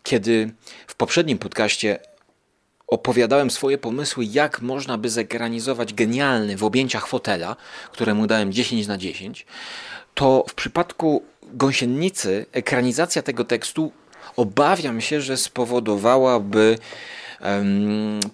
kiedy 0.03 0.51
w 0.87 0.95
poprzednim 0.95 1.39
podcaście 1.39 1.99
opowiadałem 2.89 3.51
swoje 3.51 3.79
pomysły, 3.79 4.25
jak 4.25 4.61
można 4.63 4.99
by 4.99 5.11
zekranizować 5.11 5.95
genialny 5.95 6.57
w 6.57 6.65
objęciach 6.65 7.07
fotela, 7.07 7.57
któremu 7.93 8.27
dałem 8.27 8.53
10 8.53 8.87
na 8.87 8.99
10, 8.99 9.47
to 10.15 10.45
w 10.49 10.55
przypadku 10.55 11.23
Gąsienicy 11.43 12.47
ekranizacja 12.53 13.23
tego 13.23 13.45
tekstu 13.45 13.93
obawiam 14.37 15.01
się, 15.01 15.21
że 15.21 15.37
spowodowałaby 15.37 16.79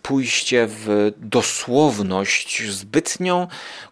pójście 0.03 0.67
w 0.69 1.13
dosłowność 1.17 2.71
zbytnią, 2.71 3.47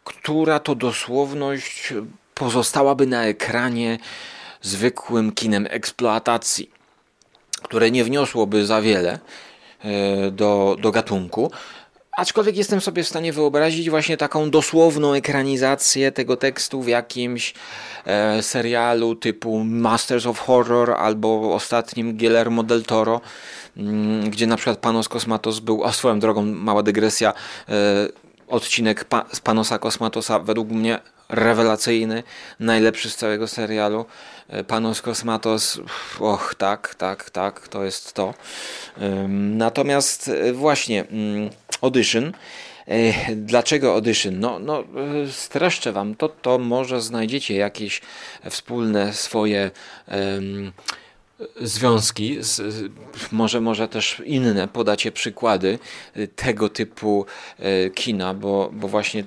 która 0.04 0.58
to 0.58 0.74
dosłowność 0.74 1.94
pozostałaby 2.34 3.06
na 3.06 3.24
ekranie 3.24 3.98
zwykłym 4.62 5.32
kinem 5.32 5.66
eksploatacji, 5.70 6.70
które 7.62 7.90
nie 7.90 8.04
wniosłoby 8.04 8.66
za 8.66 8.82
wiele 8.82 9.18
do, 10.32 10.76
do 10.80 10.90
gatunku. 10.90 11.50
Aczkolwiek 12.16 12.56
jestem 12.56 12.80
sobie 12.80 13.02
w 13.02 13.08
stanie 13.08 13.32
wyobrazić 13.32 13.90
właśnie 13.90 14.16
taką 14.16 14.50
dosłowną 14.50 15.12
ekranizację 15.14 16.12
tego 16.12 16.36
tekstu 16.36 16.82
w 16.82 16.88
jakimś 16.88 17.54
e, 18.04 18.42
serialu 18.42 19.14
typu 19.14 19.64
Masters 19.64 20.26
of 20.26 20.38
Horror 20.38 20.90
albo 20.90 21.54
ostatnim 21.54 22.16
Guillermo 22.16 22.62
del 22.62 22.82
Toro, 22.82 23.20
mm, 23.76 24.30
gdzie 24.30 24.46
na 24.46 24.56
przykład 24.56 24.78
Panos 24.78 25.08
Kosmatos 25.08 25.60
był, 25.60 25.84
a 25.84 25.92
swoją 25.92 26.20
drogą 26.20 26.42
mała 26.42 26.82
dygresja, 26.82 27.32
e, 27.68 27.72
odcinek 28.48 29.04
pa, 29.04 29.24
z 29.32 29.40
Panosa 29.40 29.78
Kosmatosa 29.78 30.38
według 30.38 30.68
mnie 30.68 30.98
rewelacyjny, 31.28 32.22
najlepszy 32.60 33.10
z 33.10 33.16
całego 33.16 33.48
serialu. 33.48 34.04
E, 34.52 34.64
Panos 34.64 35.02
Kosmatos, 35.02 35.80
och, 36.20 36.54
tak, 36.58 36.94
tak, 36.94 37.30
tak, 37.30 37.68
to 37.68 37.84
jest 37.84 38.12
to. 38.12 38.34
Natomiast 39.28 40.28
e, 40.28 40.52
właśnie 40.52 41.04
mm, 41.08 41.50
Audition. 41.80 42.32
E, 42.88 43.34
dlaczego 43.36 43.92
Audition? 43.92 44.40
No, 44.40 44.58
no, 44.58 44.84
streszczę 45.30 45.92
wam 45.92 46.14
to, 46.14 46.28
to 46.28 46.58
może 46.58 47.00
znajdziecie 47.00 47.56
jakieś 47.56 48.00
wspólne 48.50 49.12
swoje 49.12 49.70
um, 50.08 50.72
związki, 51.60 52.36
z, 52.40 52.90
może, 53.32 53.60
może 53.60 53.88
też 53.88 54.22
inne, 54.24 54.68
podacie 54.68 55.12
przykłady 55.12 55.78
tego 56.36 56.68
typu 56.68 57.26
kina, 57.94 58.34
bo, 58.34 58.70
bo 58.72 58.88
właśnie 58.88 59.24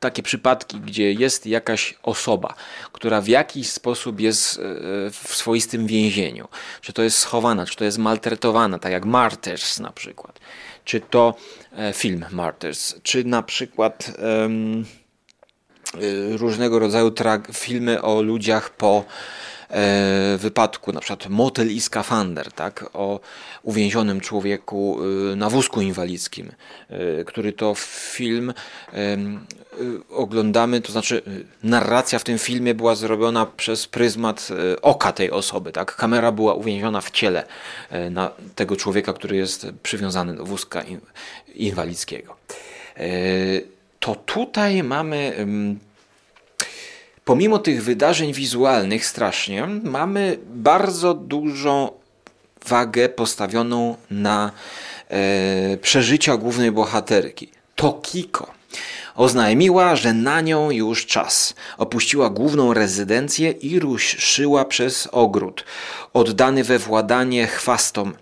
takie 0.00 0.22
przypadki, 0.22 0.80
gdzie 0.80 1.12
jest 1.12 1.46
jakaś 1.46 1.94
osoba, 2.02 2.54
która 2.92 3.20
w 3.20 3.28
jakiś 3.28 3.70
sposób 3.70 4.20
jest 4.20 4.58
e, 4.58 4.62
w 5.10 5.36
swoistym 5.36 5.86
więzieniu, 5.86 6.48
czy 6.80 6.92
to 6.92 7.02
jest 7.02 7.18
schowana, 7.18 7.66
czy 7.66 7.76
to 7.76 7.84
jest 7.84 7.98
maltretowana, 7.98 8.78
tak 8.78 8.92
jak 8.92 9.04
Martyrs 9.04 9.80
na 9.80 9.92
przykład, 9.92 10.40
czy 10.84 11.00
to 11.00 11.34
e, 11.72 11.92
film 11.92 12.24
Martyrs, 12.30 12.94
czy 13.02 13.24
na 13.24 13.42
przykład 13.42 14.12
um, 14.42 14.84
różnego 16.30 16.78
rodzaju 16.78 17.12
filmy 17.52 18.02
o 18.02 18.22
ludziach 18.22 18.70
po 18.70 19.04
wypadku, 20.38 20.92
na 20.92 21.00
przykład 21.00 21.28
Motel 21.28 21.70
i 21.70 21.80
skafander, 21.80 22.52
tak, 22.52 22.90
o 22.92 23.20
uwięzionym 23.62 24.20
człowieku 24.20 24.98
e, 25.32 25.36
na 25.36 25.50
wózku 25.50 25.80
inwalidzkim, 25.80 26.52
e, 26.88 27.24
który 27.24 27.52
to 27.52 27.74
film 28.14 28.52
oglądamy, 30.10 30.80
to 30.80 30.92
znaczy 30.92 31.22
narracja 31.62 32.18
w 32.18 32.24
tym 32.24 32.38
filmie 32.38 32.74
była 32.74 32.94
zrobiona 32.94 33.46
przez 33.46 33.86
pryzmat 33.86 34.48
oka 34.82 35.12
tej 35.12 35.30
osoby, 35.30 35.72
tak, 35.72 35.96
kamera 35.96 36.32
była 36.32 36.54
uwięziona 36.54 37.00
w 37.00 37.10
ciele 37.10 37.44
na 38.10 38.30
tego 38.54 38.76
człowieka, 38.76 39.12
który 39.12 39.36
jest 39.36 39.66
przywiązany 39.82 40.36
do 40.36 40.44
wózka 40.44 40.82
inwalidzkiego. 41.54 42.36
To 44.00 44.14
tutaj 44.14 44.82
mamy 44.82 45.46
pomimo 47.24 47.58
tych 47.58 47.84
wydarzeń 47.84 48.32
wizualnych 48.32 49.06
strasznie, 49.06 49.66
mamy 49.66 50.38
bardzo 50.54 51.14
dużą 51.14 51.90
wagę 52.66 53.08
postawioną 53.08 53.96
na 54.10 54.50
e, 55.08 55.76
przeżycia 55.76 56.36
głównej 56.36 56.72
bohaterki. 56.72 57.48
Tokiko 57.74 58.60
oznajmiła, 59.16 59.96
że 59.96 60.14
na 60.14 60.40
nią 60.40 60.70
już 60.70 61.06
czas. 61.06 61.54
Opuściła 61.78 62.30
główną 62.30 62.74
rezydencję 62.74 63.50
i 63.50 63.78
ruszyła 63.78 64.64
przez 64.64 65.08
ogród, 65.12 65.64
oddany 66.12 66.64
we 66.64 66.78
władanie 66.78 67.46
chwastom. 67.46 68.12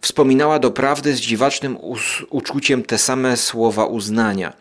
Wspominała 0.00 0.58
doprawdy 0.58 1.16
z 1.16 1.20
dziwacznym 1.20 1.78
uczuciem 2.30 2.82
te 2.82 2.98
same 2.98 3.36
słowa 3.36 3.84
uznania. 3.84 4.52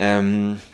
Um, 0.00 0.56
E, 0.56 0.73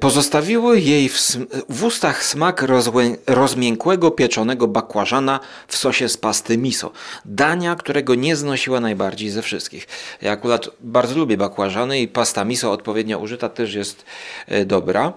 pozostawiły 0.00 0.80
jej 0.80 1.08
w, 1.08 1.36
w 1.68 1.84
ustach 1.84 2.24
smak 2.24 2.62
rozłę, 2.62 3.04
rozmiękłego 3.26 4.10
pieczonego 4.10 4.68
bakłażana 4.68 5.40
w 5.68 5.76
sosie 5.76 6.08
z 6.08 6.16
pasty 6.16 6.58
miso. 6.58 6.92
Dania, 7.24 7.76
którego 7.76 8.14
nie 8.14 8.36
znosiła 8.36 8.80
najbardziej 8.80 9.30
ze 9.30 9.42
wszystkich. 9.42 9.86
Ja 10.22 10.32
akurat 10.32 10.68
bardzo 10.80 11.18
lubię 11.18 11.36
bakłażany 11.36 12.00
i 12.00 12.08
pasta 12.08 12.44
miso 12.44 12.72
odpowiednio 12.72 13.18
użyta 13.18 13.48
też 13.48 13.74
jest 13.74 14.04
e, 14.46 14.64
dobra. 14.64 15.12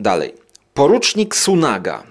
Dalej. 0.00 0.34
Porucznik 0.74 1.36
Sunaga. 1.36 2.02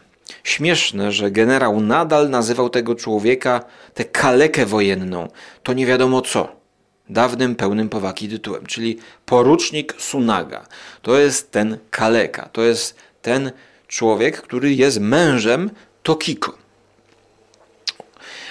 Śmieszne, 0.43 1.11
że 1.11 1.31
generał 1.31 1.81
nadal 1.81 2.29
nazywał 2.29 2.69
tego 2.69 2.95
człowieka 2.95 3.61
tę 3.93 4.05
kalekę 4.05 4.65
wojenną. 4.65 5.27
To 5.63 5.73
nie 5.73 5.85
wiadomo 5.85 6.21
co 6.21 6.64
dawnym, 7.09 7.55
pełnym 7.55 7.89
powagi 7.89 8.29
tytułem, 8.29 8.65
czyli 8.65 8.99
porucznik 9.25 9.95
Sunaga. 9.97 10.65
To 11.01 11.19
jest 11.19 11.51
ten 11.51 11.77
kaleka, 11.89 12.49
to 12.51 12.63
jest 12.63 12.95
ten 13.21 13.51
człowiek, 13.87 14.41
który 14.41 14.73
jest 14.73 14.99
mężem 14.99 15.69
Tokiko. 16.03 16.57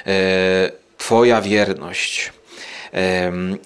E, 0.06 0.72
twoja 0.98 1.40
wierność 1.40 2.32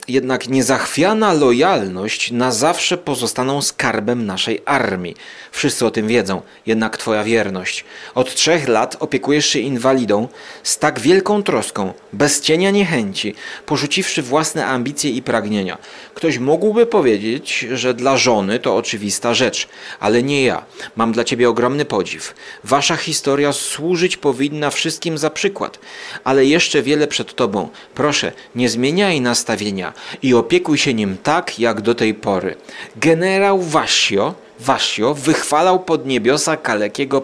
jednak 0.09 0.49
niezachwiana 0.49 1.33
lojalność 1.33 2.31
na 2.31 2.53
zawsze 2.53 2.99
pozostaną 2.99 3.63
skarbem 3.63 4.27
naszej 4.27 4.63
armii. 4.65 5.17
Wszyscy 5.53 5.87
o 5.87 5.91
tym 5.91 6.09
wiedzą, 6.09 6.43
jednak 6.67 6.97
Twoja 6.97 7.25
wierność. 7.25 7.85
Od 8.15 8.35
trzech 8.35 8.69
lat 8.69 8.97
opiekujesz 9.01 9.47
się 9.47 9.59
inwalidą 9.59 10.29
z 10.63 10.79
tak 10.79 11.01
wielką 11.01 11.43
troską, 11.43 11.93
bez 12.13 12.41
cienia 12.41 12.71
niechęci, 12.71 13.35
porzuciwszy 13.67 14.23
własne 14.23 14.67
ambicje 14.67 15.11
i 15.11 15.23
pragnienia. 15.23 15.79
Ktoś 16.15 16.39
mógłby 16.39 16.87
powiedzieć, 16.87 17.67
że 17.73 17.95
dla 17.95 18.17
żony 18.17 18.59
to 18.59 18.77
oczywista 18.77 19.35
rzecz, 19.35 19.69
ale 20.01 20.23
nie 20.23 20.45
ja. 20.45 20.65
Mam 20.97 21.13
dla 21.13 21.25
Ciebie 21.25 21.49
ogromny 21.49 21.85
podziw. 21.85 22.35
Wasza 22.65 22.97
historia 22.97 23.53
służyć 23.53 24.17
powinna 24.17 24.71
wszystkim 24.71 25.19
za 25.19 25.31
przykład, 25.31 25.79
ale 26.25 26.45
jeszcze 26.45 26.83
wiele 26.83 27.07
przed 27.07 27.35
Tobą. 27.35 27.69
Proszę, 27.95 28.33
nie 28.55 28.69
zmieniaj 28.69 29.18
nastawienia 29.21 29.93
i 30.23 30.35
opiekuj 30.35 30.79
się 30.79 30.95
nim 30.95 31.17
tak, 31.23 31.59
jak 31.59 31.81
do 31.81 31.95
tej 31.95 32.15
pory. 32.15 32.57
Generał 32.97 33.63
Wasio, 33.63 34.35
Wasio 34.61 35.15
wychwalał 35.15 35.81
pod 35.81 36.07
niebiosa 36.07 36.57
kalekiego 36.57 37.23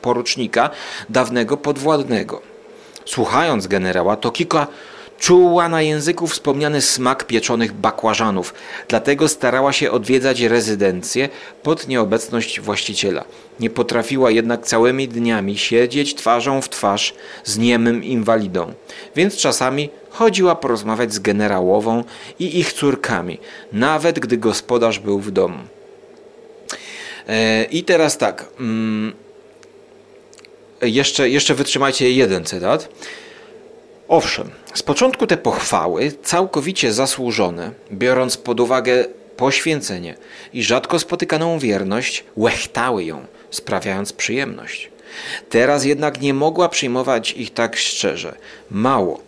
porucznika, 0.00 0.70
dawnego 1.08 1.56
podwładnego. 1.56 2.42
Słuchając 3.04 3.66
generała, 3.66 4.16
Tokiko 4.16 4.66
Czuła 5.18 5.68
na 5.68 5.82
języku 5.82 6.26
wspomniany 6.26 6.80
smak 6.80 7.24
pieczonych 7.24 7.72
bakłażanów, 7.72 8.54
dlatego 8.88 9.28
starała 9.28 9.72
się 9.72 9.90
odwiedzać 9.90 10.40
rezydencję 10.40 11.28
pod 11.62 11.88
nieobecność 11.88 12.60
właściciela. 12.60 13.24
Nie 13.60 13.70
potrafiła 13.70 14.30
jednak 14.30 14.66
całymi 14.66 15.08
dniami 15.08 15.58
siedzieć 15.58 16.14
twarzą 16.14 16.62
w 16.62 16.68
twarz 16.68 17.14
z 17.44 17.58
niemym 17.58 18.04
inwalidą, 18.04 18.72
więc 19.16 19.36
czasami 19.36 19.90
chodziła 20.10 20.54
porozmawiać 20.54 21.14
z 21.14 21.18
generałową 21.18 22.04
i 22.38 22.58
ich 22.58 22.72
córkami, 22.72 23.38
nawet 23.72 24.18
gdy 24.18 24.36
gospodarz 24.36 24.98
był 24.98 25.20
w 25.20 25.30
domu. 25.30 25.58
E, 27.28 27.64
I 27.64 27.84
teraz 27.84 28.18
tak. 28.18 28.44
Mm, 28.60 29.12
jeszcze, 30.82 31.28
jeszcze 31.30 31.54
wytrzymajcie 31.54 32.12
jeden 32.12 32.44
cytat. 32.44 32.88
Owszem, 34.08 34.50
z 34.74 34.82
początku 34.82 35.26
te 35.26 35.36
pochwały, 35.36 36.12
całkowicie 36.22 36.92
zasłużone, 36.92 37.70
biorąc 37.92 38.36
pod 38.36 38.60
uwagę 38.60 39.04
poświęcenie 39.36 40.14
i 40.52 40.62
rzadko 40.62 40.98
spotykaną 40.98 41.58
wierność, 41.58 42.24
łechtały 42.36 43.04
ją, 43.04 43.26
sprawiając 43.50 44.12
przyjemność. 44.12 44.90
Teraz 45.50 45.84
jednak 45.84 46.20
nie 46.20 46.34
mogła 46.34 46.68
przyjmować 46.68 47.32
ich 47.32 47.54
tak 47.54 47.76
szczerze. 47.76 48.36
Mało. 48.70 49.20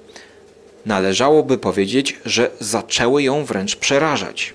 Należałoby 0.86 1.58
powiedzieć, 1.58 2.18
że 2.24 2.50
zaczęły 2.60 3.22
ją 3.22 3.44
wręcz 3.44 3.76
przerażać. 3.76 4.54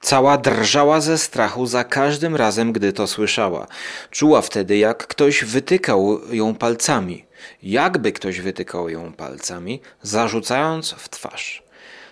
Cała 0.00 0.38
drżała 0.38 1.00
ze 1.00 1.18
strachu 1.18 1.66
za 1.66 1.84
każdym 1.84 2.36
razem, 2.36 2.72
gdy 2.72 2.92
to 2.92 3.06
słyszała. 3.06 3.66
Czuła 4.10 4.42
wtedy, 4.42 4.76
jak 4.76 5.06
ktoś 5.06 5.44
wytykał 5.44 6.20
ją 6.30 6.54
palcami 6.54 7.25
jakby 7.62 8.12
ktoś 8.12 8.40
wytykał 8.40 8.88
ją 8.88 9.12
palcami, 9.12 9.80
zarzucając 10.02 10.90
w 10.92 11.08
twarz. 11.08 11.62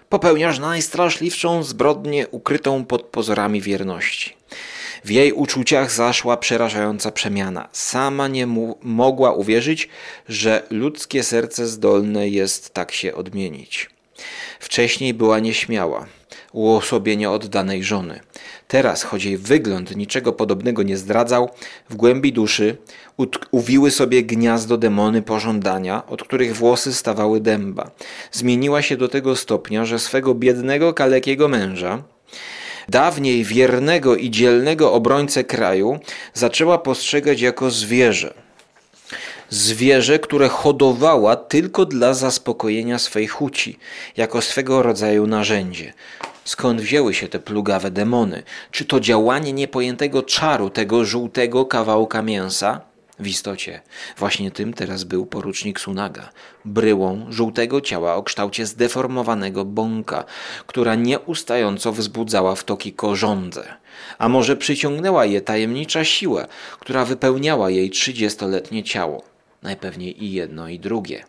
Popełniasz 0.08 0.58
najstraszliwszą 0.58 1.62
zbrodnię 1.62 2.28
ukrytą 2.28 2.84
pod 2.84 3.02
pozorami 3.02 3.60
wierności. 3.60 4.36
W 5.04 5.10
jej 5.10 5.32
uczuciach 5.32 5.90
zaszła 5.90 6.36
przerażająca 6.36 7.10
przemiana. 7.10 7.68
Sama 7.72 8.28
nie 8.28 8.46
mogła 8.82 9.32
uwierzyć, 9.32 9.88
że 10.28 10.62
ludzkie 10.70 11.22
serce 11.22 11.66
zdolne 11.66 12.28
jest 12.28 12.74
tak 12.74 12.92
się 12.92 13.14
odmienić. 13.14 13.90
Wcześniej 14.60 15.14
była 15.14 15.40
nieśmiała, 15.40 16.06
uosobienie 16.54 17.30
oddanej 17.30 17.84
żony. 17.84 18.20
Teraz, 18.68 19.02
choć 19.02 19.24
jej 19.24 19.38
wygląd 19.38 19.96
niczego 19.96 20.32
podobnego 20.32 20.82
nie 20.82 20.96
zdradzał, 20.96 21.50
w 21.90 21.96
głębi 21.96 22.32
duszy 22.32 22.76
uwiły 23.50 23.90
sobie 23.90 24.22
gniazdo 24.22 24.76
demony 24.76 25.22
pożądania, 25.22 26.06
od 26.06 26.22
których 26.22 26.56
włosy 26.56 26.94
stawały 26.94 27.40
dęba. 27.40 27.90
Zmieniła 28.32 28.82
się 28.82 28.96
do 28.96 29.08
tego 29.08 29.36
stopnia, 29.36 29.84
że 29.84 29.98
swego 29.98 30.34
biednego, 30.34 30.94
kalekiego 30.94 31.48
męża, 31.48 32.02
dawniej 32.88 33.44
wiernego 33.44 34.16
i 34.16 34.30
dzielnego 34.30 34.92
obrońcę 34.92 35.44
kraju, 35.44 35.98
zaczęła 36.34 36.78
postrzegać 36.78 37.40
jako 37.40 37.70
zwierzę. 37.70 38.34
Zwierzę, 39.50 40.18
które 40.18 40.48
hodowała 40.48 41.36
tylko 41.36 41.86
dla 41.86 42.14
zaspokojenia 42.14 42.98
swej 42.98 43.26
chuci, 43.26 43.78
jako 44.16 44.42
swego 44.42 44.82
rodzaju 44.82 45.26
narzędzie. 45.26 45.92
Skąd 46.44 46.80
wzięły 46.80 47.14
się 47.14 47.28
te 47.28 47.38
plugawe 47.38 47.90
demony? 47.90 48.42
Czy 48.70 48.84
to 48.84 49.00
działanie 49.00 49.52
niepojętego 49.52 50.22
czaru 50.22 50.70
tego 50.70 51.04
żółtego 51.04 51.66
kawałka 51.66 52.22
mięsa? 52.22 52.80
W 53.18 53.26
istocie, 53.26 53.80
właśnie 54.18 54.50
tym 54.50 54.72
teraz 54.74 55.04
był 55.04 55.26
porucznik 55.26 55.80
Sunaga, 55.80 56.30
bryłą 56.64 57.26
żółtego 57.28 57.80
ciała 57.80 58.14
o 58.14 58.22
kształcie 58.22 58.66
zdeformowanego 58.66 59.64
bąka, 59.64 60.24
która 60.66 60.94
nieustająco 60.94 61.92
wzbudzała 61.92 62.54
w 62.54 62.64
toki 62.64 62.92
korządze. 62.92 63.74
A 64.18 64.28
może 64.28 64.56
przyciągnęła 64.56 65.24
je 65.24 65.40
tajemnicza 65.40 66.04
siła, 66.04 66.46
która 66.80 67.04
wypełniała 67.04 67.70
jej 67.70 67.90
trzydziestoletnie 67.90 68.82
ciało. 68.82 69.24
Najpewniej 69.62 70.24
i 70.24 70.32
jedno, 70.32 70.68
i 70.68 70.78
drugie. 70.78 71.24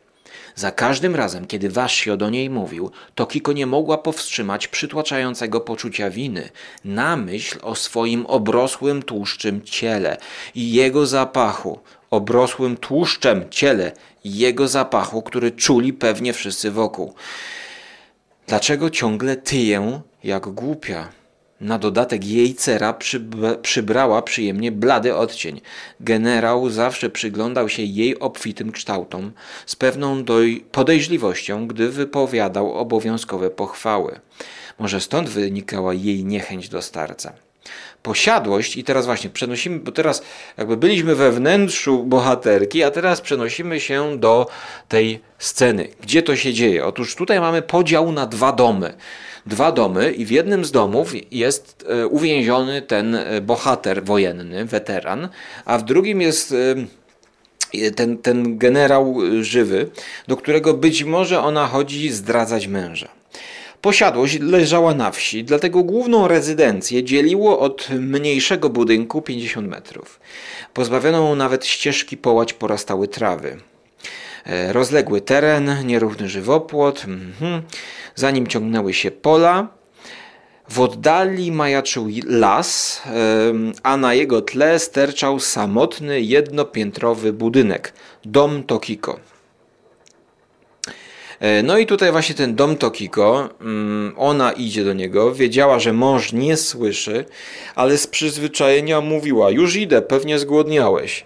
Za 0.55 0.71
każdym 0.71 1.15
razem, 1.15 1.47
kiedy 1.47 1.69
Washio 1.69 2.17
do 2.17 2.29
niej 2.29 2.49
mówił, 2.49 2.91
Tokiko 3.15 3.53
nie 3.53 3.65
mogła 3.65 3.97
powstrzymać 3.97 4.67
przytłaczającego 4.67 5.61
poczucia 5.61 6.09
winy 6.09 6.49
na 6.85 7.17
myśl 7.17 7.59
o 7.61 7.75
swoim 7.75 8.25
obrosłym 8.25 9.03
tłuszczym 9.03 9.61
ciele 9.61 10.17
i 10.55 10.71
jego 10.71 11.05
zapachu, 11.05 11.79
obrosłym 12.11 12.77
tłuszczem 12.77 13.49
ciele 13.49 13.91
i 14.23 14.37
jego 14.37 14.67
zapachu, 14.67 15.21
który 15.21 15.51
czuli 15.51 15.93
pewnie 15.93 16.33
wszyscy 16.33 16.71
wokół. 16.71 17.13
Dlaczego 18.47 18.89
ciągle 18.89 19.35
tyję 19.35 20.01
jak 20.23 20.47
głupia? 20.47 21.09
Na 21.61 21.77
dodatek 21.77 22.25
jej 22.25 22.55
cera 22.55 22.97
przybrała 23.61 24.21
przyjemnie 24.21 24.71
blady 24.71 25.15
odcień. 25.15 25.61
Generał 25.99 26.69
zawsze 26.69 27.09
przyglądał 27.09 27.69
się 27.69 27.83
jej 27.83 28.19
obfitym 28.19 28.71
kształtom 28.71 29.31
z 29.65 29.75
pewną 29.75 30.23
podejrzliwością, 30.71 31.67
gdy 31.67 31.89
wypowiadał 31.89 32.73
obowiązkowe 32.73 33.49
pochwały. 33.49 34.19
Może 34.79 35.01
stąd 35.01 35.29
wynikała 35.29 35.93
jej 35.93 36.25
niechęć 36.25 36.69
do 36.69 36.81
starca. 36.81 37.33
Posiadłość, 38.03 38.77
i 38.77 38.83
teraz 38.83 39.05
właśnie 39.05 39.29
przenosimy, 39.29 39.79
bo 39.79 39.91
teraz 39.91 40.23
jakby 40.57 40.77
byliśmy 40.77 41.15
we 41.15 41.31
wnętrzu 41.31 42.03
bohaterki, 42.03 42.83
a 42.83 42.91
teraz 42.91 43.21
przenosimy 43.21 43.79
się 43.79 44.19
do 44.19 44.47
tej 44.87 45.21
sceny. 45.39 45.87
Gdzie 46.01 46.23
to 46.23 46.35
się 46.35 46.53
dzieje? 46.53 46.85
Otóż 46.85 47.15
tutaj 47.15 47.39
mamy 47.39 47.61
podział 47.61 48.11
na 48.11 48.25
dwa 48.25 48.51
domy 48.51 48.93
dwa 49.45 49.71
domy 49.71 50.11
i 50.11 50.25
w 50.25 50.31
jednym 50.31 50.65
z 50.65 50.71
domów 50.71 51.13
jest 51.31 51.85
e, 51.89 52.07
uwięziony 52.07 52.81
ten 52.81 53.15
e, 53.15 53.41
bohater 53.41 54.03
wojenny, 54.03 54.65
weteran, 54.65 55.29
a 55.65 55.77
w 55.77 55.85
drugim 55.85 56.21
jest 56.21 56.53
e, 57.73 57.91
ten, 57.91 58.17
ten 58.17 58.57
generał 58.57 59.17
żywy, 59.41 59.89
do 60.27 60.37
którego 60.37 60.73
być 60.73 61.03
może 61.03 61.41
ona 61.41 61.67
chodzi 61.67 62.09
zdradzać 62.09 62.67
męża. 62.67 63.07
Posiadłość 63.81 64.39
leżała 64.39 64.93
na 64.93 65.11
wsi, 65.11 65.43
dlatego 65.43 65.83
główną 65.83 66.27
rezydencję 66.27 67.03
dzieliło 67.03 67.59
od 67.59 67.89
mniejszego 67.89 68.69
budynku 68.69 69.21
50 69.21 69.67
metrów. 69.67 70.19
Pozbawiono 70.73 71.35
nawet 71.35 71.65
ścieżki 71.65 72.17
połać 72.17 72.53
porastały 72.53 73.07
trawy. 73.07 73.57
Rozległy 74.67 75.21
teren, 75.21 75.71
nierówny 75.85 76.29
żywopłot, 76.29 77.05
-hmm. 77.05 77.61
za 78.15 78.31
nim 78.31 78.47
ciągnęły 78.47 78.93
się 78.93 79.11
pola, 79.11 79.67
W 80.69 80.79
oddali 80.79 81.51
majaczył 81.51 82.07
las, 82.27 83.01
a 83.83 83.97
na 83.97 84.13
jego 84.13 84.41
tle 84.41 84.79
sterczał 84.79 85.39
samotny, 85.39 86.21
jednopiętrowy 86.21 87.33
budynek 87.33 87.93
dom 88.25 88.63
Tokiko. 88.63 89.19
E, 91.39 91.63
no 91.63 91.77
i 91.77 91.85
tutaj 91.85 92.11
właśnie 92.11 92.35
ten 92.35 92.55
dom 92.55 92.77
Tokiko, 92.77 93.49
mm, 93.61 94.13
ona 94.17 94.51
idzie 94.51 94.83
do 94.85 94.93
niego, 94.93 95.33
wiedziała, 95.33 95.79
że 95.79 95.93
mąż 95.93 96.33
nie 96.33 96.57
słyszy, 96.57 97.25
ale 97.75 97.97
z 97.97 98.07
przyzwyczajenia 98.07 99.01
mówiła: 99.01 99.51
Już 99.51 99.75
idę, 99.75 100.01
pewnie 100.01 100.39
zgłodniałeś. 100.39 101.25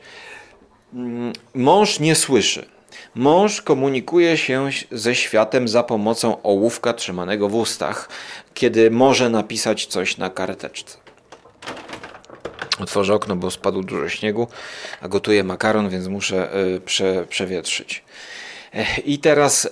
Mm, 0.93 1.33
mąż 1.53 1.99
nie 1.99 2.15
słyszy. 2.15 2.78
Mąż 3.19 3.61
komunikuje 3.61 4.37
się 4.37 4.69
ze 4.91 5.15
światem 5.15 5.67
za 5.67 5.83
pomocą 5.83 6.41
ołówka 6.41 6.93
trzymanego 6.93 7.49
w 7.49 7.55
ustach, 7.55 8.09
kiedy 8.53 8.91
może 8.91 9.29
napisać 9.29 9.85
coś 9.85 10.17
na 10.17 10.29
karteczce. 10.29 10.97
Otworzę 12.79 13.13
okno, 13.13 13.35
bo 13.35 13.51
spadł 13.51 13.83
dużo 13.83 14.09
śniegu, 14.09 14.47
a 15.01 15.07
gotuję 15.07 15.43
makaron, 15.43 15.89
więc 15.89 16.07
muszę 16.07 16.55
y, 16.75 16.81
prze, 16.81 17.25
przewietrzyć. 17.29 18.03
I 19.05 19.19
teraz 19.19 19.69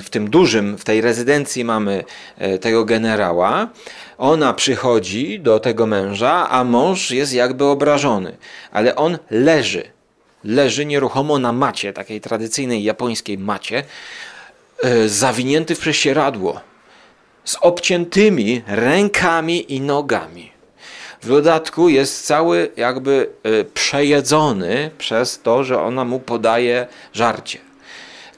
w 0.00 0.10
tym 0.10 0.30
dużym, 0.30 0.78
w 0.78 0.84
tej 0.84 1.00
rezydencji 1.00 1.64
mamy 1.64 2.04
e, 2.38 2.58
tego 2.58 2.84
generała. 2.84 3.68
Ona 4.18 4.52
przychodzi 4.52 5.40
do 5.40 5.60
tego 5.60 5.86
męża, 5.86 6.48
a 6.50 6.64
mąż 6.64 7.10
jest 7.10 7.34
jakby 7.34 7.64
obrażony, 7.64 8.36
ale 8.72 8.96
on 8.96 9.18
leży. 9.30 10.01
Leży 10.44 10.86
nieruchomo 10.86 11.38
na 11.38 11.52
macie, 11.52 11.92
takiej 11.92 12.20
tradycyjnej 12.20 12.84
japońskiej 12.84 13.38
macie, 13.38 13.84
e, 14.82 15.08
zawinięty 15.08 15.74
w 15.74 15.78
prześcieradło, 15.78 16.60
z 17.44 17.56
obciętymi 17.60 18.62
rękami 18.66 19.74
i 19.74 19.80
nogami. 19.80 20.52
W 21.22 21.28
dodatku 21.28 21.88
jest 21.88 22.26
cały 22.26 22.70
jakby 22.76 23.30
e, 23.42 23.64
przejedzony 23.64 24.90
przez 24.98 25.40
to, 25.42 25.64
że 25.64 25.82
ona 25.82 26.04
mu 26.04 26.20
podaje 26.20 26.86
żarcie 27.12 27.58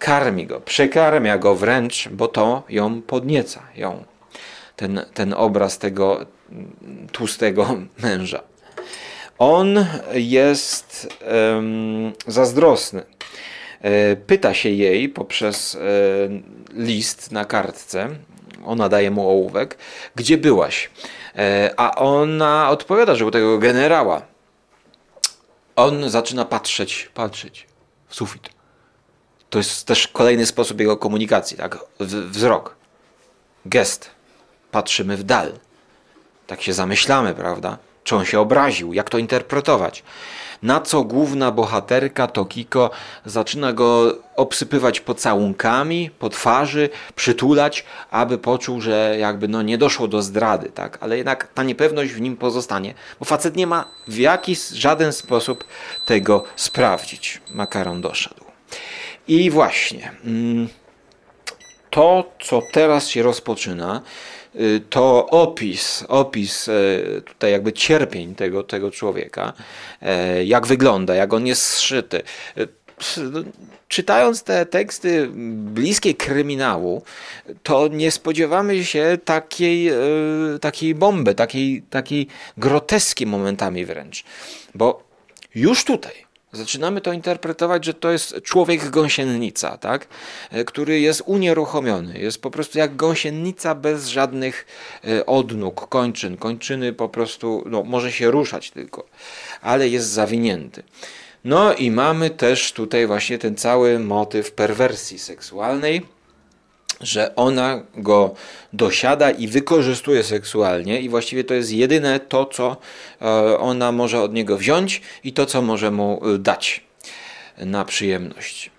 karmi 0.04 0.46
go, 0.46 0.60
przekarmia 0.60 1.38
go 1.38 1.54
wręcz, 1.54 2.08
bo 2.08 2.28
to 2.28 2.62
ją 2.68 3.02
podnieca, 3.02 3.62
ją, 3.76 4.04
ten, 4.76 5.04
ten 5.14 5.34
obraz 5.34 5.78
tego 5.78 6.26
tłustego 7.12 7.76
męża. 8.02 8.42
On 9.38 9.86
jest 10.12 11.08
zazdrosny. 12.26 13.02
E, 13.84 14.16
pyta 14.16 14.54
się 14.54 14.68
jej 14.68 15.08
poprzez 15.08 15.74
e, 15.74 15.78
list 16.72 17.32
na 17.32 17.44
kartce, 17.44 18.08
ona 18.64 18.88
daje 18.88 19.10
mu 19.10 19.28
ołówek, 19.28 19.78
gdzie 20.14 20.38
byłaś? 20.38 20.90
E, 21.36 21.74
a 21.76 21.94
ona 21.94 22.70
odpowiada, 22.70 23.14
że 23.14 23.26
u 23.26 23.30
tego 23.30 23.58
generała. 23.58 24.22
On 25.76 26.10
zaczyna 26.10 26.44
patrzeć, 26.44 27.10
patrzeć 27.14 27.66
w 28.08 28.14
sufit. 28.14 28.48
To 29.50 29.58
jest 29.58 29.86
też 29.86 30.08
kolejny 30.08 30.46
sposób 30.46 30.80
jego 30.80 30.96
komunikacji, 30.96 31.56
tak? 31.56 31.78
Wzrok, 32.00 32.76
gest. 33.66 34.10
Patrzymy 34.70 35.16
w 35.16 35.22
dal. 35.22 35.52
Tak 36.46 36.62
się 36.62 36.72
zamyślamy, 36.72 37.34
prawda? 37.34 37.78
Czy 38.04 38.16
on 38.16 38.24
się 38.24 38.40
obraził? 38.40 38.92
Jak 38.92 39.10
to 39.10 39.18
interpretować? 39.18 40.02
Na 40.62 40.80
co 40.80 41.04
główna 41.04 41.50
bohaterka 41.50 42.26
Tokiko 42.26 42.90
zaczyna 43.24 43.72
go 43.72 44.16
obsypywać 44.36 45.00
pocałunkami 45.00 46.10
po 46.18 46.28
twarzy, 46.28 46.90
przytulać, 47.14 47.84
aby 48.10 48.38
poczuł, 48.38 48.80
że 48.80 49.16
jakby 49.18 49.48
no 49.48 49.62
nie 49.62 49.78
doszło 49.78 50.08
do 50.08 50.22
zdrady, 50.22 50.68
tak? 50.68 50.98
Ale 51.00 51.16
jednak 51.16 51.48
ta 51.54 51.62
niepewność 51.62 52.12
w 52.12 52.20
nim 52.20 52.36
pozostanie, 52.36 52.94
bo 53.18 53.24
facet 53.24 53.56
nie 53.56 53.66
ma 53.66 53.84
w 54.08 54.16
jakiś 54.16 54.68
żaden 54.68 55.12
sposób 55.12 55.64
tego 56.06 56.44
sprawdzić. 56.56 57.40
Makaron 57.50 58.00
doszedł. 58.00 58.44
I 59.28 59.50
właśnie 59.50 60.12
mm, 60.24 60.68
to, 61.90 62.30
co 62.40 62.62
teraz 62.72 63.08
się 63.08 63.22
rozpoczyna, 63.22 64.02
to 64.90 65.26
opis, 65.26 66.04
opis 66.08 66.68
y, 66.68 67.22
tutaj 67.26 67.52
jakby 67.52 67.72
cierpień 67.72 68.34
tego, 68.34 68.62
tego 68.62 68.90
człowieka, 68.90 69.52
y, 70.02 70.44
jak 70.44 70.66
wygląda, 70.66 71.14
jak 71.14 71.32
on 71.32 71.46
jest 71.46 71.62
zszyty. 71.62 72.22
No, 73.16 73.40
czytając 73.88 74.42
te 74.42 74.66
teksty 74.66 75.28
bliskie 75.56 76.14
kryminału, 76.14 77.02
to 77.62 77.88
nie 77.88 78.10
spodziewamy 78.10 78.84
się 78.84 79.18
takiej, 79.24 79.90
takiej 80.60 80.94
bomby, 80.94 81.34
takiej, 81.34 81.82
takiej 81.82 82.26
groteski 82.56 83.26
momentami 83.26 83.84
wręcz. 83.84 84.24
Bo 84.74 85.02
już 85.54 85.84
tutaj 85.84 86.23
Zaczynamy 86.56 87.00
to 87.00 87.12
interpretować, 87.12 87.84
że 87.84 87.94
to 87.94 88.10
jest 88.10 88.42
człowiek 88.42 88.90
gąsienica, 88.90 89.78
tak? 89.78 90.06
E, 90.50 90.64
który 90.64 91.00
jest 91.00 91.22
unieruchomiony. 91.26 92.18
Jest 92.18 92.42
po 92.42 92.50
prostu 92.50 92.78
jak 92.78 92.96
gąsienica 92.96 93.74
bez 93.74 94.08
żadnych 94.08 94.66
e, 95.04 95.26
odnóg, 95.26 95.88
kończyn. 95.88 96.36
Kończyny 96.36 96.92
po 96.92 97.08
prostu 97.08 97.64
no, 97.66 97.82
może 97.82 98.12
się 98.12 98.30
ruszać 98.30 98.70
tylko, 98.70 99.06
ale 99.62 99.88
jest 99.88 100.08
zawinięty. 100.08 100.82
No 101.44 101.74
i 101.74 101.90
mamy 101.90 102.30
też 102.30 102.72
tutaj 102.72 103.06
właśnie 103.06 103.38
ten 103.38 103.56
cały 103.56 103.98
motyw 103.98 104.52
perwersji 104.52 105.18
seksualnej 105.18 106.13
że 107.00 107.36
ona 107.36 107.82
go 107.96 108.34
dosiada 108.72 109.30
i 109.30 109.48
wykorzystuje 109.48 110.22
seksualnie, 110.22 111.00
i 111.00 111.08
właściwie 111.08 111.44
to 111.44 111.54
jest 111.54 111.72
jedyne 111.72 112.20
to, 112.20 112.46
co 112.46 112.76
e, 113.22 113.58
ona 113.58 113.92
może 113.92 114.22
od 114.22 114.34
niego 114.34 114.56
wziąć 114.56 115.02
i 115.24 115.32
to, 115.32 115.46
co 115.46 115.62
może 115.62 115.90
mu 115.90 116.20
e, 116.34 116.38
dać 116.38 116.80
na 117.58 117.84
przyjemność. 117.84 118.70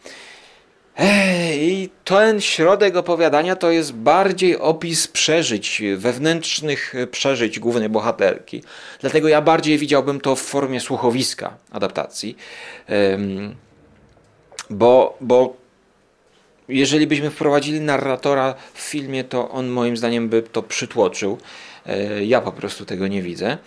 I 1.54 1.90
ten 2.04 2.42
środek 2.42 2.96
opowiadania 2.96 3.56
to 3.56 3.72
jest 3.72 3.94
bardziej 3.94 4.58
opis 4.58 5.08
przeżyć, 5.08 5.82
wewnętrznych 5.98 6.94
przeżyć 7.12 7.60
głównej 7.60 7.90
bohaterki. 7.90 8.64
Dlatego 9.02 9.28
ja 9.28 9.42
bardziej 9.42 9.78
widziałbym 9.78 10.22
to 10.22 10.36
w 10.36 10.42
formie 10.42 10.80
słuchowiska 10.80 11.58
adaptacji. 11.72 12.38
Bo, 14.70 15.18
bo 15.22 15.65
jeżeli 16.70 17.08
byśmy 17.08 17.30
wprowadzili 17.30 17.82
narratora 17.82 18.56
w 18.74 18.80
filmie, 18.80 19.24
to 19.24 19.50
on 19.50 19.68
moim 19.68 19.98
zdaniem 19.98 20.30
by 20.30 20.42
to 20.42 20.64
przytłoczył. 20.64 21.38
E, 21.86 22.26
ja 22.26 22.42
po 22.42 22.52
prostu 22.52 22.86
tego 22.86 23.08
nie 23.08 23.22
widzę. 23.22 23.58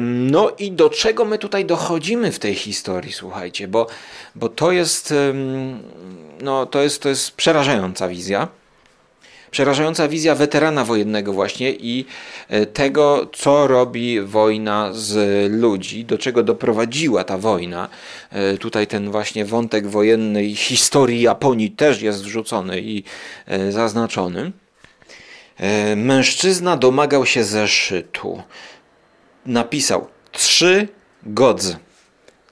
No 0.00 0.50
i 0.58 0.72
do 0.72 0.90
czego 0.90 1.24
my 1.24 1.38
tutaj 1.38 1.64
dochodzimy 1.64 2.32
w 2.32 2.38
tej 2.38 2.54
historii, 2.54 3.12
słuchajcie, 3.12 3.68
bo, 3.68 3.86
bo 4.34 4.48
to 4.48 4.72
jest, 4.72 5.14
no, 6.40 6.66
to 6.66 6.82
jest, 6.82 7.02
to 7.02 7.08
jest 7.08 7.30
przerażająca 7.30 8.08
wizja 8.08 8.48
przerażająca 9.54 10.08
wizja 10.08 10.34
weterana 10.34 10.84
wojennego 10.84 11.32
właśnie 11.32 11.70
i 11.72 12.06
e, 12.48 12.66
tego, 12.66 13.26
co 13.32 13.66
robi 13.66 14.20
wojna 14.20 14.90
z 14.92 15.12
ludzi, 15.52 16.04
do 16.04 16.18
czego 16.18 16.42
doprowadziła 16.42 17.24
ta 17.24 17.38
wojna. 17.38 17.88
E, 18.30 18.58
tutaj 18.58 18.86
ten 18.86 19.10
właśnie 19.10 19.44
wątek 19.44 19.86
wojennej 19.86 20.54
historii 20.56 21.22
Japonii 21.22 21.70
też 21.70 22.02
jest 22.02 22.22
wrzucony 22.22 22.80
i 22.80 23.04
e, 23.46 23.72
zaznaczony. 23.72 24.52
Mężczyzna 25.96 26.76
domagał 26.76 27.26
się 27.26 27.44
zeszytu. 27.44 28.42
Napisał 29.46 30.06
trzy 30.32 30.88
godz. 31.22 31.76